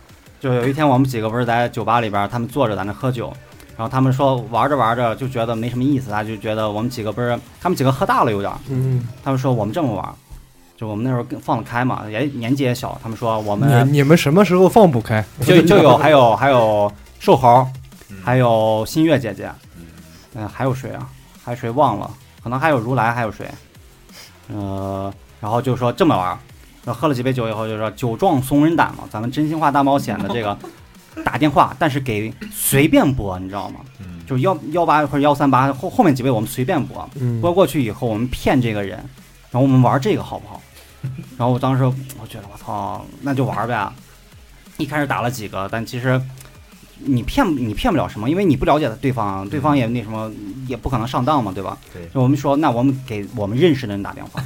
[0.40, 3.30] 就有一天，我们几个不是在酒吧里边，他们坐着在那喝酒。
[3.80, 10.06] 然后他们说玩着玩着就觉得没什么意思，他就觉得我们几个不是他们几个喝大了有点，嗯，他们说我们这么玩，
[10.76, 15.24] 就我们那时候放得开嘛，也年纪也小，他们说我们你们什么时候放不开？
[15.46, 17.66] 就就有还有还有瘦猴，
[18.22, 19.50] 还有新月姐姐，
[20.34, 21.08] 嗯，还有谁啊？
[21.42, 22.10] 还有谁忘了？
[22.44, 23.50] 可能还有如来，还有谁？
[24.52, 26.38] 呃，然后就说这么玩，
[26.84, 30.54] 那喝了几杯酒以后就说酒壮怂人胆嘛，咱们真心话大冒险的这个。
[31.24, 33.80] 打电话，但是给随便拨，你知道吗？
[33.98, 37.08] 嗯，就是幺幺八或者幺三八后后面几位我们随便拨，
[37.40, 38.98] 拨过去以后我们骗这个人，
[39.50, 40.60] 然后我们玩这个好不好？
[41.38, 43.90] 然后我当时我觉得我操，那就玩呗。
[44.76, 46.20] 一开始打了几个，但其实
[46.98, 50.30] 你骗你骗不了什么，因为你不了解对方，对方也那什么
[50.66, 51.78] 也不可能上当嘛，对吧？
[51.92, 52.06] 对。
[52.12, 54.42] 就我们说，那我们给我们认识的人打电话，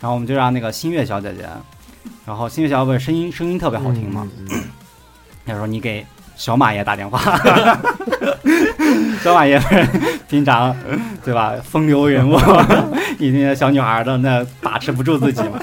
[0.00, 1.48] 然后我们就让那个新月小姐姐，
[2.24, 4.28] 然后新月小姐姐声音声音特别好听嘛。
[5.48, 6.04] 他说：“你给
[6.36, 7.18] 小马爷打电话，
[9.22, 9.60] 小马爷
[10.28, 10.76] 平常
[11.24, 11.54] 对吧？
[11.64, 12.38] 风流人物，
[13.18, 15.58] 一些小女孩的那把持不住自己嘛。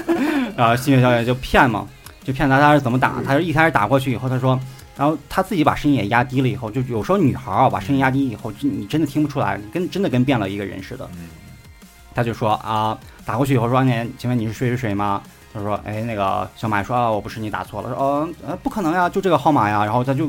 [0.56, 1.86] 然后新月小姐就骗嘛，
[2.22, 3.14] 就骗他他是怎么打？
[3.24, 4.58] 他就一开始打过去以后，他说，
[4.96, 11.08] 然后他自己把声音也压低了以后，就有时候女孩啊把声音压低以后，你真的听不出来，跟真的跟变了一个人似的。
[12.14, 15.22] 他就说啊，打过去以后说，你请问你是谁谁谁吗？”
[15.54, 17.88] 他说：“哎，那个小马说啊，我不是你打错了。
[17.88, 19.84] 说哦，呃，不可能呀，就这个号码呀。
[19.84, 20.28] 然后他就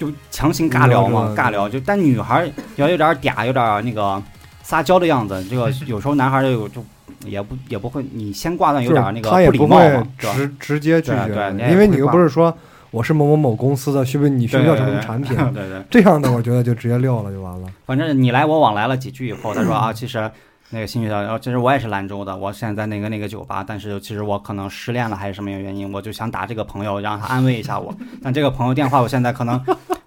[0.00, 1.68] 就强行尬聊嘛，尬聊。
[1.68, 4.20] 就但女孩要有点嗲，有点那个
[4.62, 5.44] 撒娇的样子。
[5.50, 6.82] 这个 有时候男孩就就
[7.26, 12.56] 也不也不会，你先挂断有点那个不礼貌嘛，直直接拒绝，因为你又不是说
[12.90, 15.36] 我是某某某公司的，需不需要什么产品？
[15.52, 17.68] 对对，这样的我觉得就直接撂了就完了。
[17.84, 20.30] 反正你来我往来了几句以后，他说 啊，其实。”
[20.72, 27.92] 那个新学校，然后其实我也是兰州的，我现在在那个那个酒吧，但是其实我可能失恋了还是什么原因，我就想打这个朋友，让他安慰一下我。
[28.22, 29.60] 但这个朋友电话我现在可能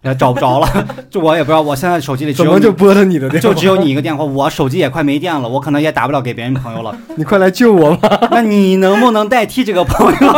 [0.04, 0.68] 也找不着了，
[1.10, 3.50] 就我也不知道，我现在手机里怎么就拨的你的电话？
[3.50, 6.98] 就只有你一个电话，我手机也快没电了，我可能也打不了给别人朋友了。
[7.18, 8.30] 你快来救我吧！
[8.32, 10.34] 那你能不能代替这个朋友？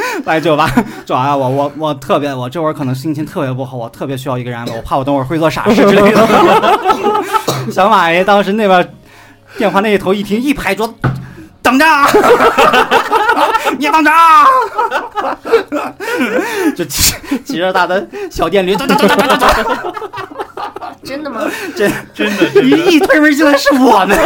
[0.24, 0.70] 来酒吧，
[1.06, 6.78] 主要我我我特别，我这会儿可能心情特别不好，我特别需要一个人安慰，我怕我等会儿会做傻事之类的。
[7.70, 8.94] 小马爷当时那边
[9.56, 10.94] 电话那一头一听，一拍桌子，
[11.62, 11.84] 等着，
[13.78, 14.10] 你等着，
[16.76, 18.88] 就骑骑着他的小电驴，真
[21.22, 21.42] 的吗？
[21.76, 24.16] 真真的，一一推门进来是我呢，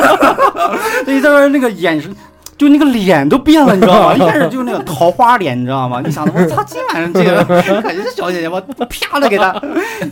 [1.06, 2.14] 一推门那个眼神。
[2.58, 4.14] 就那个脸都变了，你知道吗？
[4.16, 6.00] 一开始就那个桃花脸，你知道吗？
[6.04, 7.44] 你想的，我 操，今晚上这个
[7.82, 9.54] 感觉这小姐姐我 啪的给她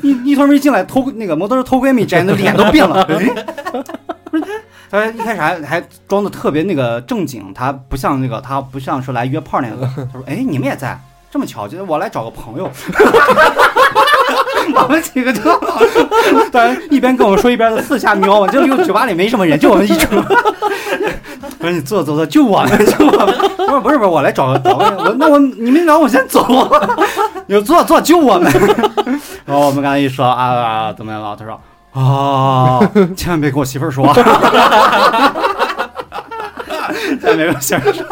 [0.03, 3.05] 一一推门进来，偷那个摩托车偷闺蜜，摘的脸都变了。
[4.31, 4.45] 不是，
[4.91, 9.87] 他一开始还还装的特别那个正经，他不像那个，他不像是来约炮那个。
[10.13, 10.99] 他说：“哎，你们也在，
[11.31, 12.71] 这么巧，就是我来找个朋友。”
[14.75, 15.41] 我们几个就，
[16.53, 18.47] 当然一边跟我们说，一边在四下瞄。
[18.49, 20.23] 就酒吧里没什么人，就我们一桌。
[21.59, 23.35] 不是你坐坐坐，就我们，就我们。
[23.57, 24.85] 不是不是不是，我来找个找个。
[24.85, 26.71] 我那我你们聊，我先走。
[27.47, 28.53] 你坐坐，就我们。
[29.45, 31.37] 然 后我们刚才一说啊，怎么样了？
[31.39, 31.61] 他说
[31.93, 32.81] 啊，
[33.17, 34.07] 千万别跟我媳妇儿说。
[37.21, 38.05] 再没有媳妇说，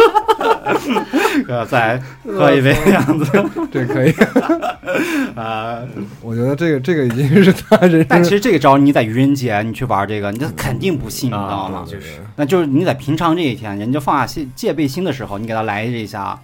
[1.66, 4.12] 再喝一杯 这样子，这可以
[5.36, 5.78] 啊。
[6.20, 8.04] 我觉得这个这个已经是他人。
[8.08, 11.84] 但其实这个招你在愚人节你去玩这个，你肯定不信，你知道吗？
[11.86, 16.38] 就是，那就是你在平常这一天，人家放下戒戒备心的时候，你给他来这一下，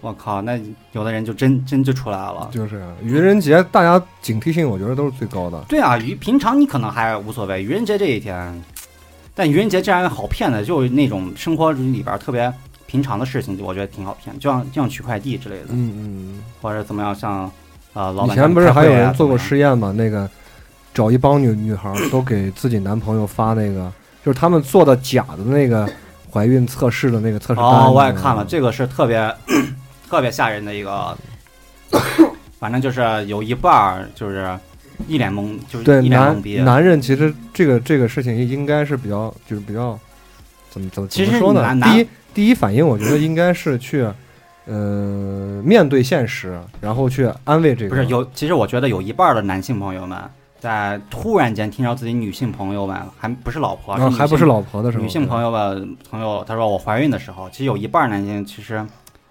[0.00, 0.58] 我靠，那
[0.92, 2.48] 有的人就真真就出来了。
[2.52, 5.58] 就是愚人节，大家警惕性我觉得都是最高的。
[5.68, 8.62] 对啊，愚平常你可能还无所谓，愚人节这一天。
[9.34, 12.52] 但愚人节这样好骗的，就是那种生活里边特别
[12.92, 17.50] 平常的事情，我觉得挺好骗，就像就像取快递之类的，嗯嗯，或者怎么样，像
[17.94, 19.94] 呃老板以前不是还有人做过实验吗？
[19.96, 20.28] 那个
[20.92, 23.90] 找一帮女女孩 都给自己男朋友发那个，
[24.22, 25.90] 就是他们做的假的那个
[26.30, 27.64] 怀孕测试的那个测试单。
[27.64, 29.34] 哦，我也看了，这个是特别
[30.10, 31.16] 特别吓人的一个，
[32.60, 34.54] 反正就是有一半儿就是。
[35.08, 39.98] 一脸懵，就是对男男人其实这个这个事情应该是比较就是比较
[40.70, 41.76] 怎么怎么怎么说呢？
[41.82, 44.06] 第一第一反应，我觉得应该是去
[44.66, 47.90] 呃面对现实，然后去安慰这个。
[47.90, 50.18] 不是有，其实我觉得有一半的男性朋友们
[50.58, 58.84] 在突然间听到自己女性朋友们还不是老婆，还不是老婆的时候，女性朋友们朋友，他说我怀孕的时候，其实有一半男性其实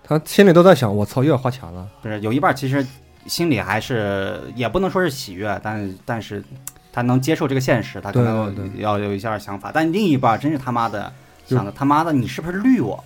[0.04, 1.88] 他心里都在想，我操，又要花钱了。
[2.02, 2.86] 不是有一半其实
[3.26, 6.44] 心里还是也不能说是喜悦，但但是
[6.92, 9.72] 他能接受这个现实，他可能要有一下想法。
[9.74, 11.12] 但另一半真是他妈的。
[11.48, 13.04] 想着他妈的，你是不是绿我？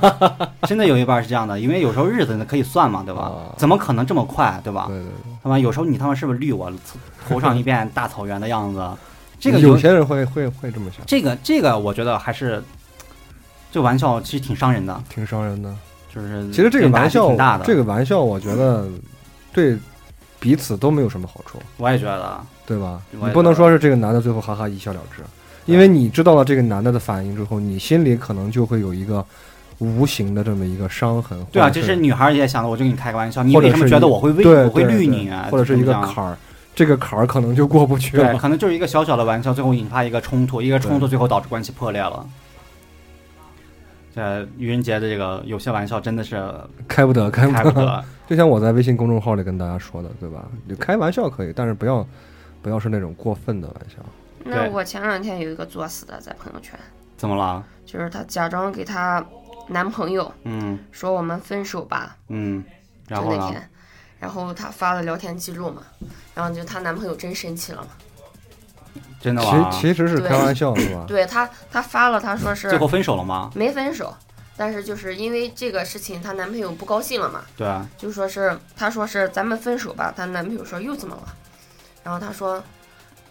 [0.68, 3.32] 真的有一半是这样的，因为有时候日子呢可以算嘛，对吧？
[3.56, 4.86] 怎么可能这么快，对吧？
[4.88, 5.32] 对对对。
[5.42, 6.70] 他妈有时候你他妈是不是绿我？
[7.28, 8.86] 头上一片大草原的样子，
[9.40, 11.04] 这个有些人会会会这么想。
[11.06, 12.62] 这个这个，我觉得还是
[13.70, 15.74] 这玩笑其实挺伤人的，挺伤人的。
[16.14, 18.88] 就是其实这个玩笑挺大的，这个玩笑我觉得
[19.52, 19.78] 对
[20.40, 21.58] 彼此都没有什么好处。
[21.76, 23.00] 我也觉得，对吧？
[23.10, 25.22] 你不能说是这个男的最后哈哈一笑了之。
[25.68, 29.24] 因为你知道了这个男的的反应之后，你心里可能就会有一个
[29.78, 31.38] 无形的这么一个伤痕。
[31.52, 35.48] 对啊，就是女孩也想的，我就跟你开个玩笑，你为什么觉得我会为我会绿你啊？
[35.50, 36.36] 或者是一个坎儿，
[36.74, 38.32] 这个坎儿可能就过不去了。
[38.32, 42.26] 对，可能就是一个小小的玩笑，最后引发一个冲突，一个冲突最后导致关系破裂了。
[44.14, 46.42] 在愚人节的这个有些玩笑真的是
[46.88, 48.02] 开不得，开不得。
[48.26, 50.44] 就像我在微信公众号里跟大家说的，对吧？
[50.68, 52.04] 就开玩笑可以，但是不要
[52.62, 53.96] 不要是那种过分的玩笑。
[54.44, 56.78] 那我前两天有一个作死的在朋友圈，
[57.16, 57.62] 怎么了？
[57.84, 59.24] 就是她假装给她
[59.68, 62.64] 男朋友，嗯，说我们分手吧，嗯，
[63.06, 63.70] 然后那天，
[64.18, 65.82] 然后她发了聊天记录嘛，
[66.34, 67.88] 然后就她男朋友真生气了嘛，
[69.20, 69.70] 真的吗？
[69.70, 71.04] 其其实是开玩笑是吧？
[71.06, 73.50] 对她，她发了，她说是最后分手了吗？
[73.54, 74.14] 没分手，
[74.56, 81.34] 但是就是因为这个事情，她男朋友不高兴了嘛，对啊，就说是她说是咱们分手吧，她男朋友说又怎么了？
[82.04, 82.62] 然后她说。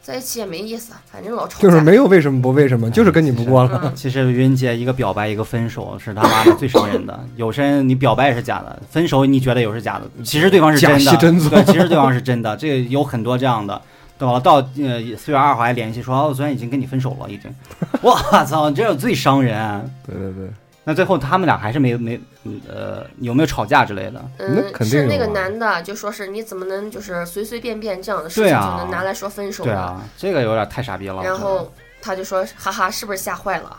[0.07, 1.59] 在一起也没意思，反正老吵。
[1.59, 3.91] 就是没有为什么不为什么，就是跟你不过了。
[3.93, 7.19] 其实愚人节一个表白一个分手是他妈的最伤人的。
[7.35, 11.11] 有些人你表白也是假的，分手你觉得有是假的，其实对方是真的。
[11.49, 12.55] 对，其实对方是真的。
[12.55, 13.81] 这个有很多这样的，
[14.17, 14.39] 对吧？
[14.39, 17.53] 到呃四月二号还联系说，我昨天已经跟你分手了，已经。
[18.01, 18.15] 我
[18.45, 19.91] 操，这最伤人。
[20.05, 20.49] 对对对。
[20.87, 22.17] 那最后他们俩还是没没
[22.65, 24.25] 呃有没有吵架之类的？
[24.37, 29.65] 嗯，是那个男的就说是你怎么能就是随随便便这样的事情就能拿来说分手？
[29.65, 31.21] 对啊，这个有点太傻逼了。
[31.21, 31.69] 然后
[32.01, 33.75] 他就说哈哈，是不是吓坏了？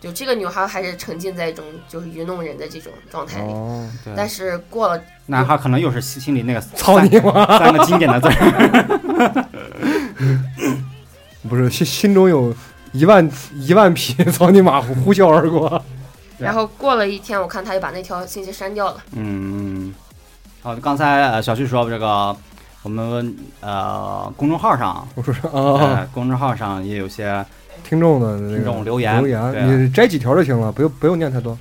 [0.00, 3.52] 就这个女孩还是沉浸在一种就是愚弄人的这种状态里。
[3.52, 4.14] 哦，对。
[4.16, 8.28] 但是过了，男孩可能又是心里那个操你妈三个经典的字
[11.48, 12.54] 不是心心中有
[12.92, 15.84] 一万一万匹操你妈呼啸而过。
[16.38, 18.96] 然后过了一天，我看他又把那条信息删掉了。
[19.12, 19.94] 嗯，
[20.62, 22.36] 好，刚才呃小旭说这个，
[22.82, 25.34] 我们呃公众号上，我说
[25.78, 27.44] 啊，公众号上也有些
[27.84, 31.56] 听众的听众留言，留言，你摘几条就行了，不用不用念太多。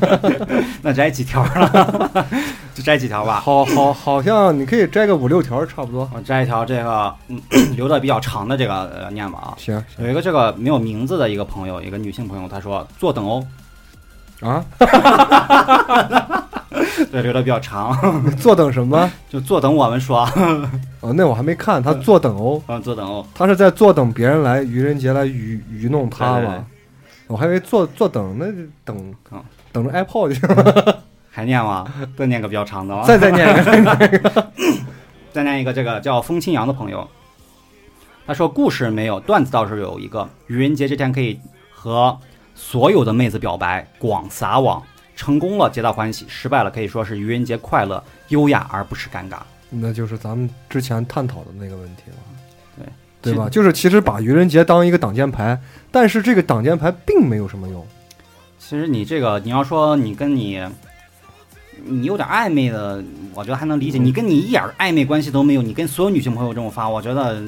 [0.82, 2.26] 那摘几条了？
[2.74, 3.40] 就摘几条吧。
[3.40, 6.08] 好好好像你可以摘个五六条差不多。
[6.14, 7.12] 我摘一条这个
[7.74, 9.54] 留的比较长的这个呃念吧啊。
[9.56, 13.44] 行，有一个这个没有名字的一个朋友，一个女性朋友，她说坐等哦。
[14.40, 14.64] 啊，
[17.10, 17.96] 对，留的比较长。
[18.38, 19.10] 坐等什么？
[19.28, 20.20] 就坐等我们说。
[21.00, 21.82] 哦，那我还没看。
[21.82, 22.62] 他坐等哦。
[22.68, 23.26] 嗯，坐等哦。
[23.34, 26.64] 他是在坐等别人来愚人节来愚愚弄他吗？
[27.26, 28.46] 我还以为坐坐等，那
[28.84, 29.14] 等
[29.72, 31.02] 等着挨炮去了。
[31.30, 31.84] 还念吗？
[32.16, 33.02] 再念个比较长的。
[33.04, 33.54] 再再念一
[34.18, 34.50] 个。
[35.32, 37.08] 再念一个，这个叫风清扬的朋友，
[38.26, 40.28] 他说故事没有，段子倒是有一个。
[40.46, 41.40] 愚人节这天可以
[41.74, 42.16] 和。
[42.60, 44.82] 所有的妹子表白，广撒网，
[45.14, 49.38] 成功了皆大欢喜，失败了可以说是愚人节快乐，优雅而不失尴尬。
[49.70, 52.84] 那就是咱们之前探讨的那个问题了，
[53.22, 53.48] 对对吧？
[53.48, 55.58] 就是其实把愚人节当一个挡箭牌，
[55.92, 57.86] 但是这个挡箭牌并没有什么用。
[58.58, 60.60] 其实你这个，你要说你跟你，
[61.84, 63.02] 你有点暧昧的，
[63.34, 63.98] 我觉得还能理解。
[63.98, 67.40] 你跟你一点暧昧关系都没有，你跟所有女性朋友这么发，我觉得。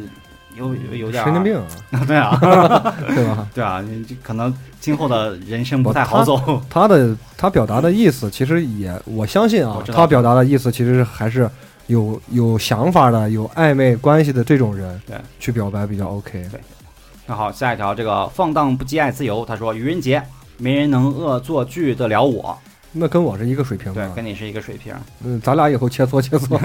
[0.57, 2.05] 有有点神经病啊！
[2.07, 2.39] 对啊，
[3.15, 3.49] 对吧？
[3.55, 6.63] 对啊，你可能今后的人生不太好走。
[6.69, 11.49] 他的他表达的意思，其实也我相信啊，他表达的意思其实还是
[11.87, 16.47] 有有想法的、有暧昧关系的这种人，对，去表白比较 OK。
[16.51, 16.61] 对，
[17.27, 20.23] 那好，下一条，这个放荡不羁爱自由，他说愚人节
[20.57, 22.57] 没人能恶作剧得了我，
[22.93, 24.93] 那跟我是一个水平，对，跟你是一个水平。
[25.25, 26.59] 嗯，咱俩以后切磋切磋。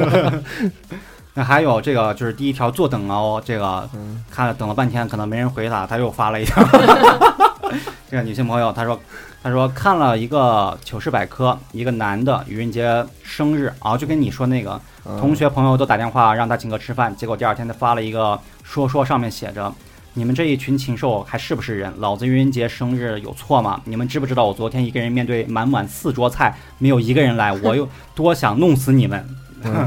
[1.38, 3.88] 那还有这个就是第一条坐等哦，这个
[4.32, 6.64] 看了等了半天，可能没人回他，他又发了一条。
[8.10, 8.98] 这个女性朋友她说，
[9.44, 14.80] 她说看了一个糗事百科，一个男的愚人节生日啊，就跟你说那个
[15.20, 19.74] 同学朋友都打电话让他请客吃饭，结果第二天他发了一个说说，上面写着
[20.14, 21.92] 你们这一群禽兽还是不是人？
[21.98, 23.82] 老子愚人节生日有错吗？
[23.84, 29.28] 你们知不知道我昨天一个人面对满满四桌菜，没有一个人来，我又多想弄死你们。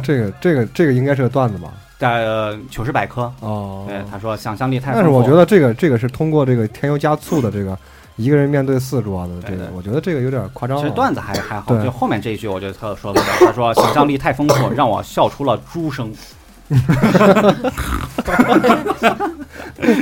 [0.02, 1.72] 这个这个这个应该是个段子吧？
[1.98, 2.24] 在
[2.70, 7.76] 糗事百科哦，对他说想象力太，但是我觉得这个这个是通过这个添油加醋的这个
[8.14, 10.78] 一个人面对四桌子这个，我觉得这个有点夸张。
[10.78, 16.14] 其实段子还还好，就后面这一句我觉得他说的，他说想象力太丰富， 让我笑出了猪声。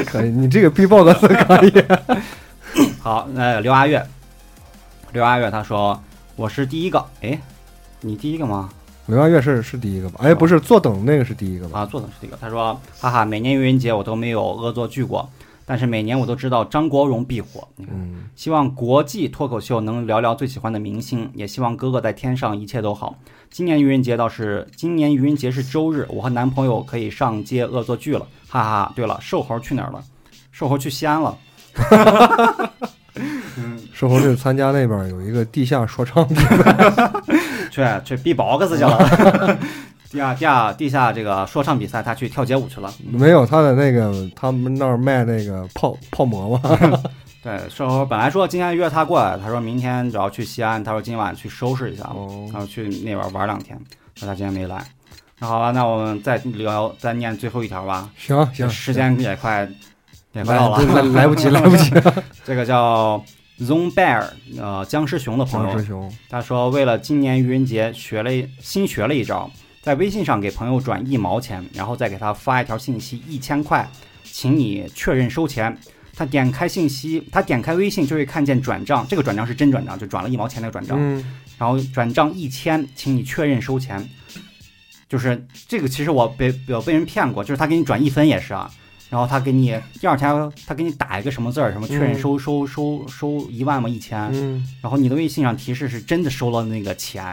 [0.04, 1.72] 可以，你这个 B box 可以。
[3.00, 4.04] 好，那刘阿月，
[5.12, 5.98] 刘阿月他说
[6.34, 7.40] 我是第一个，哎，
[8.02, 8.68] 你第一个吗？
[9.07, 10.20] 刘阿月是是第一个吧？
[10.22, 11.80] 哎，不是，坐等那个是第一个吧？
[11.80, 12.36] 啊，坐等是第一个。
[12.40, 15.28] 他说：“哈哈，每年愚人节我都没有恶作剧过，
[15.64, 17.68] 但是每年我都知道张国荣必火。
[17.78, 23.16] 嗯，希望国际脱口秀能聊聊最喜欢的明星，也希望哥哥在天上一切都好。
[23.48, 28.26] 今年愚人节倒是，今年愚人节是周日，我和男朋友可以上街恶作剧了。
[28.48, 30.02] 哈哈，对了，瘦猴去哪儿了？
[30.50, 31.38] 瘦猴去西安了。
[31.74, 32.72] 哈哈哈哈哈。
[33.92, 37.12] 瘦猴去参加那边有一个地下说唱比赛。
[37.76, 39.58] ”去去 B-box 去了，
[40.10, 42.90] 地下地下地下这个说唱比赛，他去跳街舞去了。
[43.10, 46.78] 没有他在那个他们那儿卖那个泡泡馍嘛？
[47.44, 52.04] 对，瘦猴本来说今天约他过来，他说明天主要去西安，他说今晚去收拾一下，
[52.52, 53.78] 然后去那边玩两天。
[54.14, 54.82] 说他今天没来。
[55.38, 58.08] 那好吧，那我们再聊，再念最后一条吧。
[58.16, 59.68] 行行，时间也快
[60.32, 61.92] 也快到了，来不及 来不及。
[62.42, 63.22] 这个叫。
[63.61, 64.24] Zone Bear，
[64.59, 68.30] 呃，僵尸熊的朋友，他说为了今年愚人节学了
[68.61, 69.50] 新学了一招，
[69.80, 73.88] 在微信上给朋友转一毛钱，然后再给他发一条信息一千块，
[74.24, 75.76] 请你确认收钱。
[76.14, 80.98] 他点开信息，他点开微信就会看见转账，这个转账是真转账，就转了一毛钱那个转账，
[81.59, 84.07] 然后转账一千，请你确认收钱。
[85.09, 88.70] 就是这个，其实我被有被人骗过，就是他给你转一分也是啊。
[89.16, 93.88] 然后他给你第二天，他给你打一个什么字儿，什么确认收收收收一万吗？
[93.88, 94.20] 一千。
[94.82, 97.24] 然后你的微信上提示是真的收了那个钱，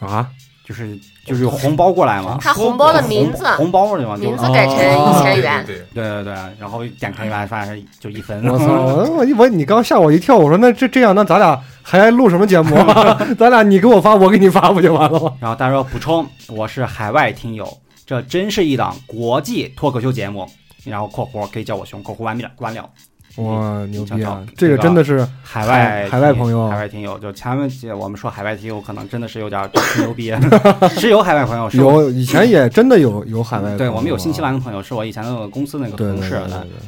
[0.00, 0.28] 啊，
[0.66, 2.36] 就是就是有红包过来嘛。
[2.40, 4.16] 他红包的名字，红包对吗？
[4.16, 5.64] 名字改成一千元。
[5.64, 6.34] 对对对。
[6.58, 8.44] 然后点开一万，发现就一分。
[8.48, 8.66] 我操！
[9.14, 12.74] 我我你刚吓我一跳，我说那这这样，那咱俩还录什么节目？
[13.38, 15.32] 咱俩你给我发，我给你发，不就完了吗？
[15.38, 20.50] 然后他说补充，我是海外听友，这真是一档国际脱口秀节目。
[20.84, 22.88] 然后括弧可以叫我熊，括弧完了完了，
[23.36, 24.46] 哇牛逼啊！
[24.56, 27.68] 这个真的是海外海外朋友，海外听友就前面
[27.98, 29.68] 我们说海外听友可能真的是有点
[29.98, 30.32] 牛逼，
[30.96, 36.40] 是有海外朋友，是有以前也真的有有海外，对我们有新西兰的朋友，是我以前那个公司那个同事，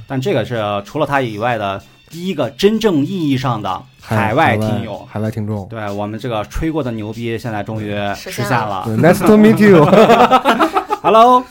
[0.06, 8.84] 但这个是除了他以外的第一个真正意义上的海外听友，海外听众，对我们这个吹过的牛逼，现在终于实现了。
[8.86, 9.84] Nice to meet you.
[11.02, 11.44] Hello,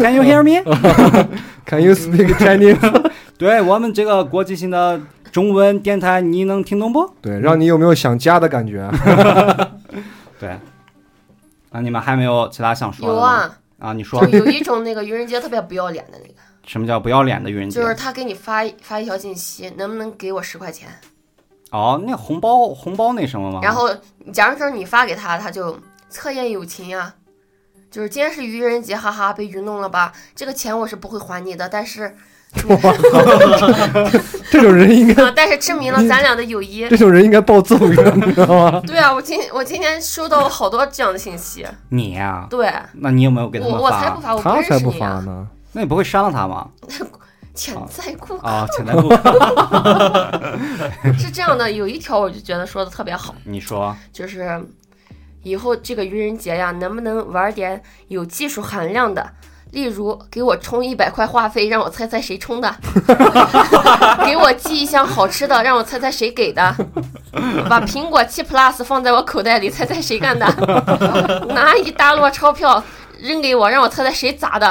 [0.00, 0.62] can you hear me?
[1.66, 2.78] Can you speak Chinese?
[3.38, 7.08] 对我们这个国际性的中文电台，你能听懂不？
[7.20, 8.88] 对，让你有没有想家的感觉？
[10.40, 10.50] 对，
[11.70, 13.14] 啊，你们还没有其他想说的？
[13.14, 14.24] 有啊，啊，你说。
[14.28, 16.34] 有一种那个愚人节特别不要脸的那个。
[16.64, 17.80] 什么叫不要脸的愚人节？
[17.80, 20.88] 就是他给你发发一条信息，能不能给我十块钱？
[21.70, 23.60] 哦，那红包红包那什么吗？
[23.62, 23.90] 然后，
[24.32, 25.78] 假如说你发给他，他就
[26.08, 27.12] 测验友情呀。
[27.90, 30.12] 就是今天是愚人节，哈哈，被愚弄了吧？
[30.34, 32.14] 这个钱我是不会还你的，但是
[34.50, 36.88] 这种人应该，但是证明了咱俩的友谊。
[36.88, 38.80] 这种人应该报揍你知道吗？
[38.86, 41.66] 对啊，我今我今天收到了好多这样的信息。
[41.90, 42.46] 你呀？
[42.50, 42.72] 对。
[42.94, 43.80] 那你有没有给他们发？
[43.80, 45.46] 我才不发，我他才不发呢。
[45.72, 46.68] 那你不会删了他吗？
[47.54, 49.16] 潜在顾客啊，潜在顾客。
[51.18, 53.34] 是这样的，有一条我就觉得说的特别好。
[53.44, 53.96] 你说。
[54.12, 54.62] 就是。
[55.46, 59.24] 以后这个愚人节呀，能不能玩点有技术含量的？
[59.70, 62.68] 例如，给我充一百块话费，让我猜猜谁充的；
[64.26, 66.72] 给我寄一箱好吃的，让我猜猜谁给的；
[67.68, 70.46] 把苹果七 Plus 放在我口袋里，猜猜谁干的；
[71.54, 72.82] 拿一大摞钞票
[73.20, 74.66] 扔给我，让我猜猜谁砸的。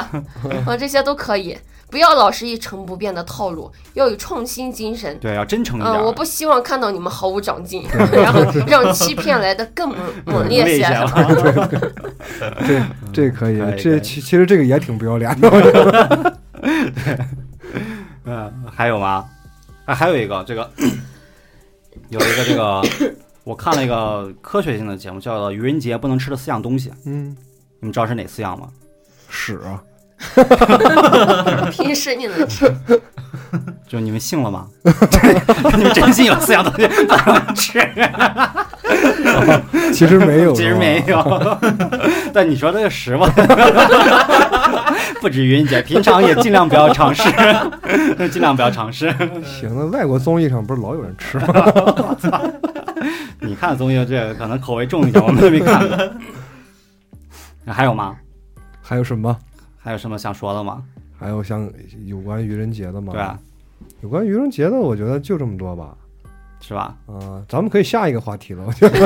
[0.66, 1.56] 啊，这些都可以。
[1.88, 5.18] 不要老是一成不变的套路，要有创新精神。
[5.18, 5.94] 对，要真诚一点。
[5.94, 10.84] 嗯，我不希望看到你们毫无长进， 然后让欺骗来的更猛烈些。
[12.66, 12.82] 这
[13.12, 16.38] 这可以，这其其实这个也挺不要脸的。
[18.24, 19.24] 嗯，还有吗？
[19.84, 20.68] 啊，还有一个，这个
[22.10, 22.82] 有一个这个，
[23.44, 26.90] 我看了一个科学性的节目，叫做《愚人节不能吃的四样东西》。
[27.04, 27.36] 嗯，
[27.78, 28.68] 你们知道是哪四样吗？
[29.28, 29.60] 屎。
[31.70, 32.72] 平时你能吃？
[33.86, 34.66] 就你们信了吗？
[35.76, 37.80] 你们真信了四样东西不能吃？
[39.92, 41.58] 其实没有，其实没有。
[42.32, 43.26] 但你说这个十吧，
[45.20, 47.22] 不止愚人节，平常也尽量不要尝试，
[48.30, 49.14] 尽量不要尝试。
[49.44, 51.46] 行，那外国综艺上不是老有人吃吗？
[53.40, 55.86] 你看综艺这个可能口味重一点，我们都没看。
[57.64, 58.16] 那还有吗？
[58.82, 59.36] 还有什么？
[59.86, 60.82] 还有什么想说的吗？
[61.16, 61.70] 还有像
[62.06, 63.12] 有关愚人节的吗？
[63.12, 63.38] 对啊，
[64.00, 65.96] 有关愚人节的，我觉得就这么多吧，
[66.60, 66.96] 是吧？
[67.06, 68.64] 嗯，咱们可以下一个话题了。
[68.66, 68.98] 我觉得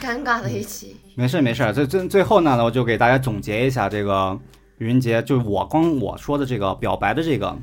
[0.00, 0.96] 尴尬的一期。
[1.14, 4.34] 没事没事，最最最后呢，我就给大家总结一下这个
[4.78, 7.54] 愚人节，就是我光我说的这个表白的这个，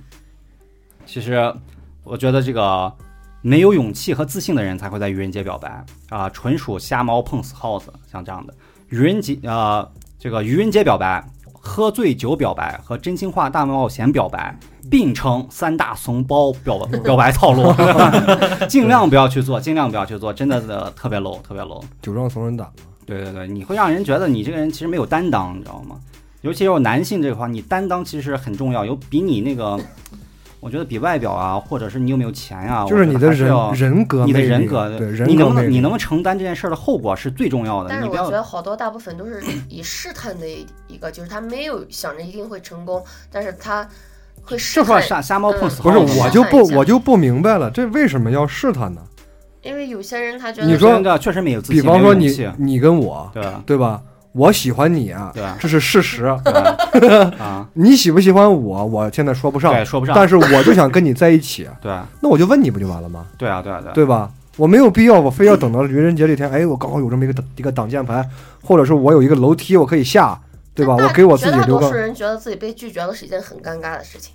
[1.07, 1.51] 其实
[2.03, 2.93] 我觉得这个
[3.41, 8.53] 没有勇气和自信的人才会在愚人节表白啊，纯属瞎猫碰死耗子，像这样的
[8.89, 9.91] 愚人节呃，
[10.25, 11.23] 这个愚人节表白。
[11.51, 14.55] 喝醉酒表白和真心话大冒险表白
[14.89, 17.71] 并称三大怂包表表白套路，
[18.67, 21.79] 尽量不要去做，尽量不要去做，真的的特别 low，特别 low。
[22.01, 22.73] 酒壮怂人胆嘛。
[23.05, 25.95] 对对对，你会让人觉得你这个人其实没有担当，你知道吗？
[26.41, 29.79] 尤其是男性这块，你担当其实很重要，有比你那个。
[30.65, 37.89] 我觉得比外表啊，或者是你有没有钱呀，就是你的人人格，你的人格，对，你能不能你能不能承担这件事的后果是最重要的。
[37.91, 40.47] 但是我觉得好多大部分都是以试探的
[40.87, 43.87] 一个，就是他没有想着一定会成功，但是他
[44.41, 44.87] 会试探。
[44.87, 49.01] 就说瞎瞎猫碰死不是，我就不我就不明白了，这为什么要试探呢？
[49.61, 54.01] 因为有些人他觉得你说确实没有自信，比方说你你跟我对对吧？
[54.35, 56.25] 我喜欢你啊，这是事实
[57.39, 57.65] 啊。
[57.73, 58.85] 你喜不喜欢我？
[58.85, 60.13] 我现在说不上，说不上。
[60.13, 61.89] 但是我就想跟你在一起， 对。
[62.19, 63.25] 那我就问你不就完了吗？
[63.37, 64.29] 对啊，对啊，对，对吧？
[64.57, 66.51] 我没有必要，我非要等到愚人节这天。
[66.51, 68.27] 哎，我刚好有这么一个一个挡箭牌，
[68.61, 70.37] 或者是我有一个楼梯，我可以下，
[70.73, 70.95] 对吧？
[70.99, 71.81] 我给我自己留个。
[71.81, 74.33] 多数人觉得自己被拒绝了是一件很尴尬的事情。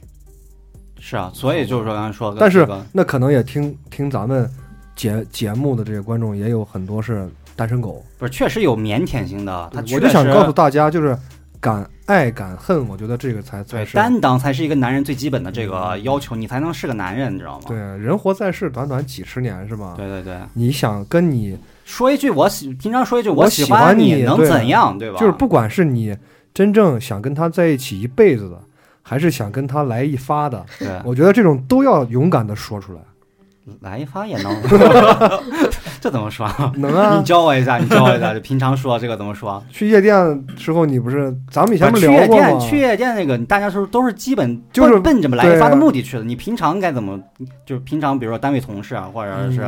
[0.99, 4.51] 是啊，所以就是说刚才说的，但是那可能也听听咱们
[4.97, 7.29] 节节目的这些观众也有很多是。
[7.61, 11.15] 单身狗不是确实有腼腆型的，他我就想告诉大家，就是
[11.61, 17.67] 敢爱敢恨，我觉得这个才才是担当才是一个男人最基本的这个要求，你才能是个男人，你知道吗？
[17.69, 19.93] 对，人活在世短短几十年，是吧？
[19.95, 24.97] 对对对，你想跟你说一句我喜，平常说一句我喜欢你，能怎样？
[24.99, 25.21] 对吧？
[25.21, 26.17] 就是不管是你
[26.55, 28.59] 真正想跟他在一起一辈子的，
[29.03, 33.01] 还是想跟他来一发的，对，我觉得这种都要勇敢的说出来。
[33.81, 34.53] 来一发也能，
[36.01, 36.49] 这怎么说？
[36.77, 37.19] 能啊！
[37.19, 38.33] 你教我一下，你教我一下。
[38.35, 39.63] 就平常说这个怎么说？
[39.71, 42.59] 去夜店时候，你不是咱们以前不聊过吗？
[42.59, 46.25] 去夜店那个，大家是都是基本就是奔着来一发的目的去的。
[46.25, 47.21] 你平常该怎么？
[47.67, 49.59] 就是平常，比如说单位同事啊，或者是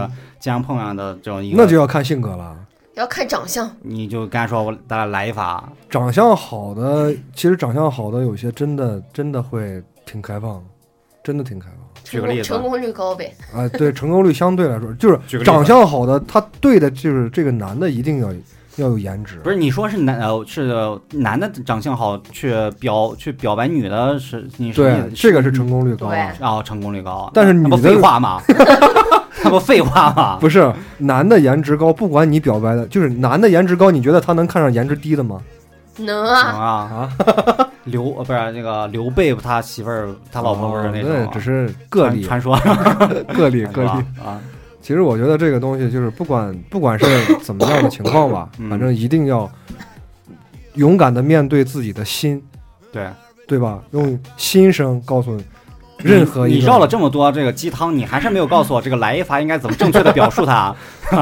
[0.40, 2.56] 经常碰上的这种，那就要看性格了，
[2.94, 3.70] 要看长相。
[3.82, 10.62] 你就刚才说我咱俩来一发，长相好的，其实长相好的有些真的真的会挺开放，
[11.22, 11.81] 真的挺开放。
[12.04, 13.34] 举个例子，成功率高呗。
[13.54, 18.32] 啊，对，成功率相对来说就是长相好的，他对的就是这个男的一定要
[18.76, 19.38] 要有颜值。
[19.44, 26.08] 不是你说是男呃是男的长相好去表去表白女的是你对这个是成功率高
[26.40, 27.30] 啊，成功率高。
[27.34, 28.40] 但是女的废话吗？
[29.44, 30.38] 那不废话吗？
[30.40, 35.40] 不是男的颜值高，不管你表白的，就是男的颜值高，你觉得他能看上颜值低的吗？
[35.98, 37.68] 能啊啊！
[37.84, 42.56] 刘呃不是那个刘备，他媳妇儿他老婆不是那种，只是个例传说，
[43.34, 43.90] 个例个例
[44.24, 44.40] 啊。
[44.80, 49.50] 其实我觉得这个东西就是不管不管是怎么样的情况吧， 反正一定要
[50.74, 52.42] 勇敢的面对自己的心，
[52.92, 53.06] 对
[53.46, 53.80] 对吧？
[53.92, 55.40] 用心声告诉。
[56.02, 60.74] 任何你绕了这么多这个鸡汤，你还是没有告诉我这个来一发应该怎么正确的表述它。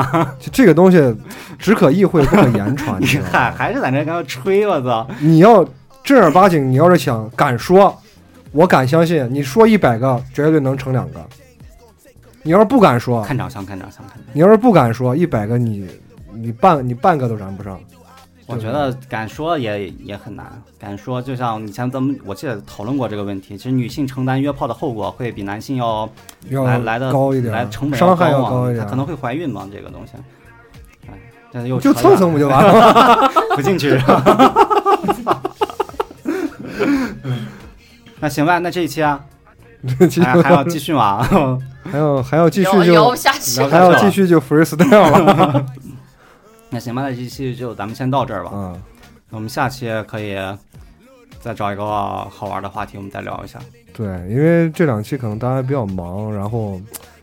[0.53, 1.15] 这个东西
[1.59, 3.01] 只可意会不可言传。
[3.01, 5.07] 你看 还是在那刚吹，我操！
[5.19, 5.65] 你要
[6.03, 7.97] 正儿八经，你要是想敢说，
[8.53, 11.21] 我敢相信，你说一百个绝对能成两个。
[12.43, 14.17] 你要是不敢说，看长相，看长相，看。
[14.33, 15.87] 你要是不敢说一百个，你
[16.35, 17.79] 你半你半个都燃不上。
[18.51, 26.09] 我觉得敢说也也很难，敢说就像以前咱们我记得讨论过这个问题，其实女性承担约炮的后果会比男性要
[26.49, 30.13] 来来的高一点，来成本伤害要高一点，可能会怀孕嘛，这个东西。
[31.09, 31.15] 哎，
[31.53, 33.31] 但是又就蹭蹭不就完了？
[33.55, 33.97] 不进去。
[38.21, 39.19] 那行吧，那这一期啊，
[40.23, 41.27] 还还要继续吗？
[41.91, 43.11] 还要还要继续就
[43.69, 45.67] 还要继续就 freestyle 了。
[46.71, 48.51] 那行吧，那这期就咱们先到这儿吧。
[48.55, 48.83] 嗯，
[49.29, 50.37] 那我们下期可以
[51.41, 53.59] 再找一个好玩的话题，我们再聊一下。
[53.93, 56.81] 对，因为这两期可能大家比较忙，然后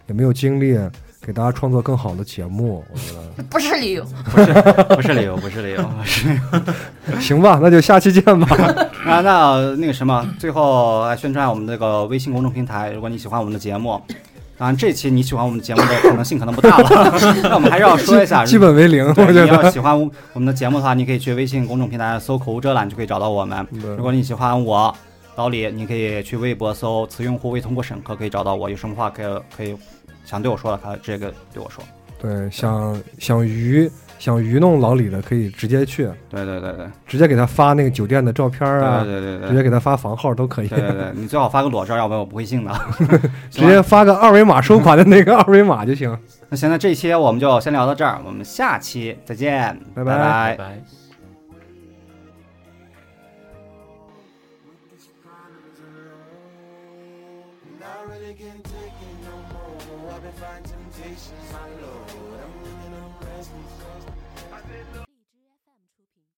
[0.08, 0.78] 也没有精力
[1.22, 2.84] 给大家创作更好的节目。
[2.92, 4.54] 我觉得 不是理由，不是
[4.96, 6.38] 不是理由，不是理由，是
[7.22, 8.48] 行吧，那就下期见吧。
[9.08, 14.02] 啊，那那个什么，最后来宣传我们这个微信公众平台，如果你喜欢我们的节目。
[14.58, 17.20] 当然，这期你喜欢我们节目的可能性可能不大了。
[17.44, 19.08] 那我们还是要说一下，基本为零。
[19.08, 19.96] 我觉得你要喜欢
[20.34, 23.68] 我们的节目的话，你可以去微信公众平台搜“口无遮拦”就可以找到我们。
[23.72, 24.92] 如果你喜欢我
[25.36, 28.68] 老李，你可以去微博搜“此用户未通过审核”可以找到我。
[28.68, 29.78] 有什么话可以可以
[30.26, 31.20] 想对我说的，可以直接
[31.54, 31.84] 对我说。
[32.20, 33.88] 对，想想愚
[34.20, 36.06] 想愚弄老李的，可以直接去。
[36.30, 40.68] 对对对对，直接给他发那个酒店的照片啊，对对对，直接给他发房号都可以。
[40.68, 42.72] 对对对，你最好发个裸照，要不然我不会信的。
[43.50, 46.18] 直接发个二维码收款的那个二维码就行。
[46.50, 50.97] 那行，那这期我们就先聊到这儿，我们下期再见，拜拜拜拜。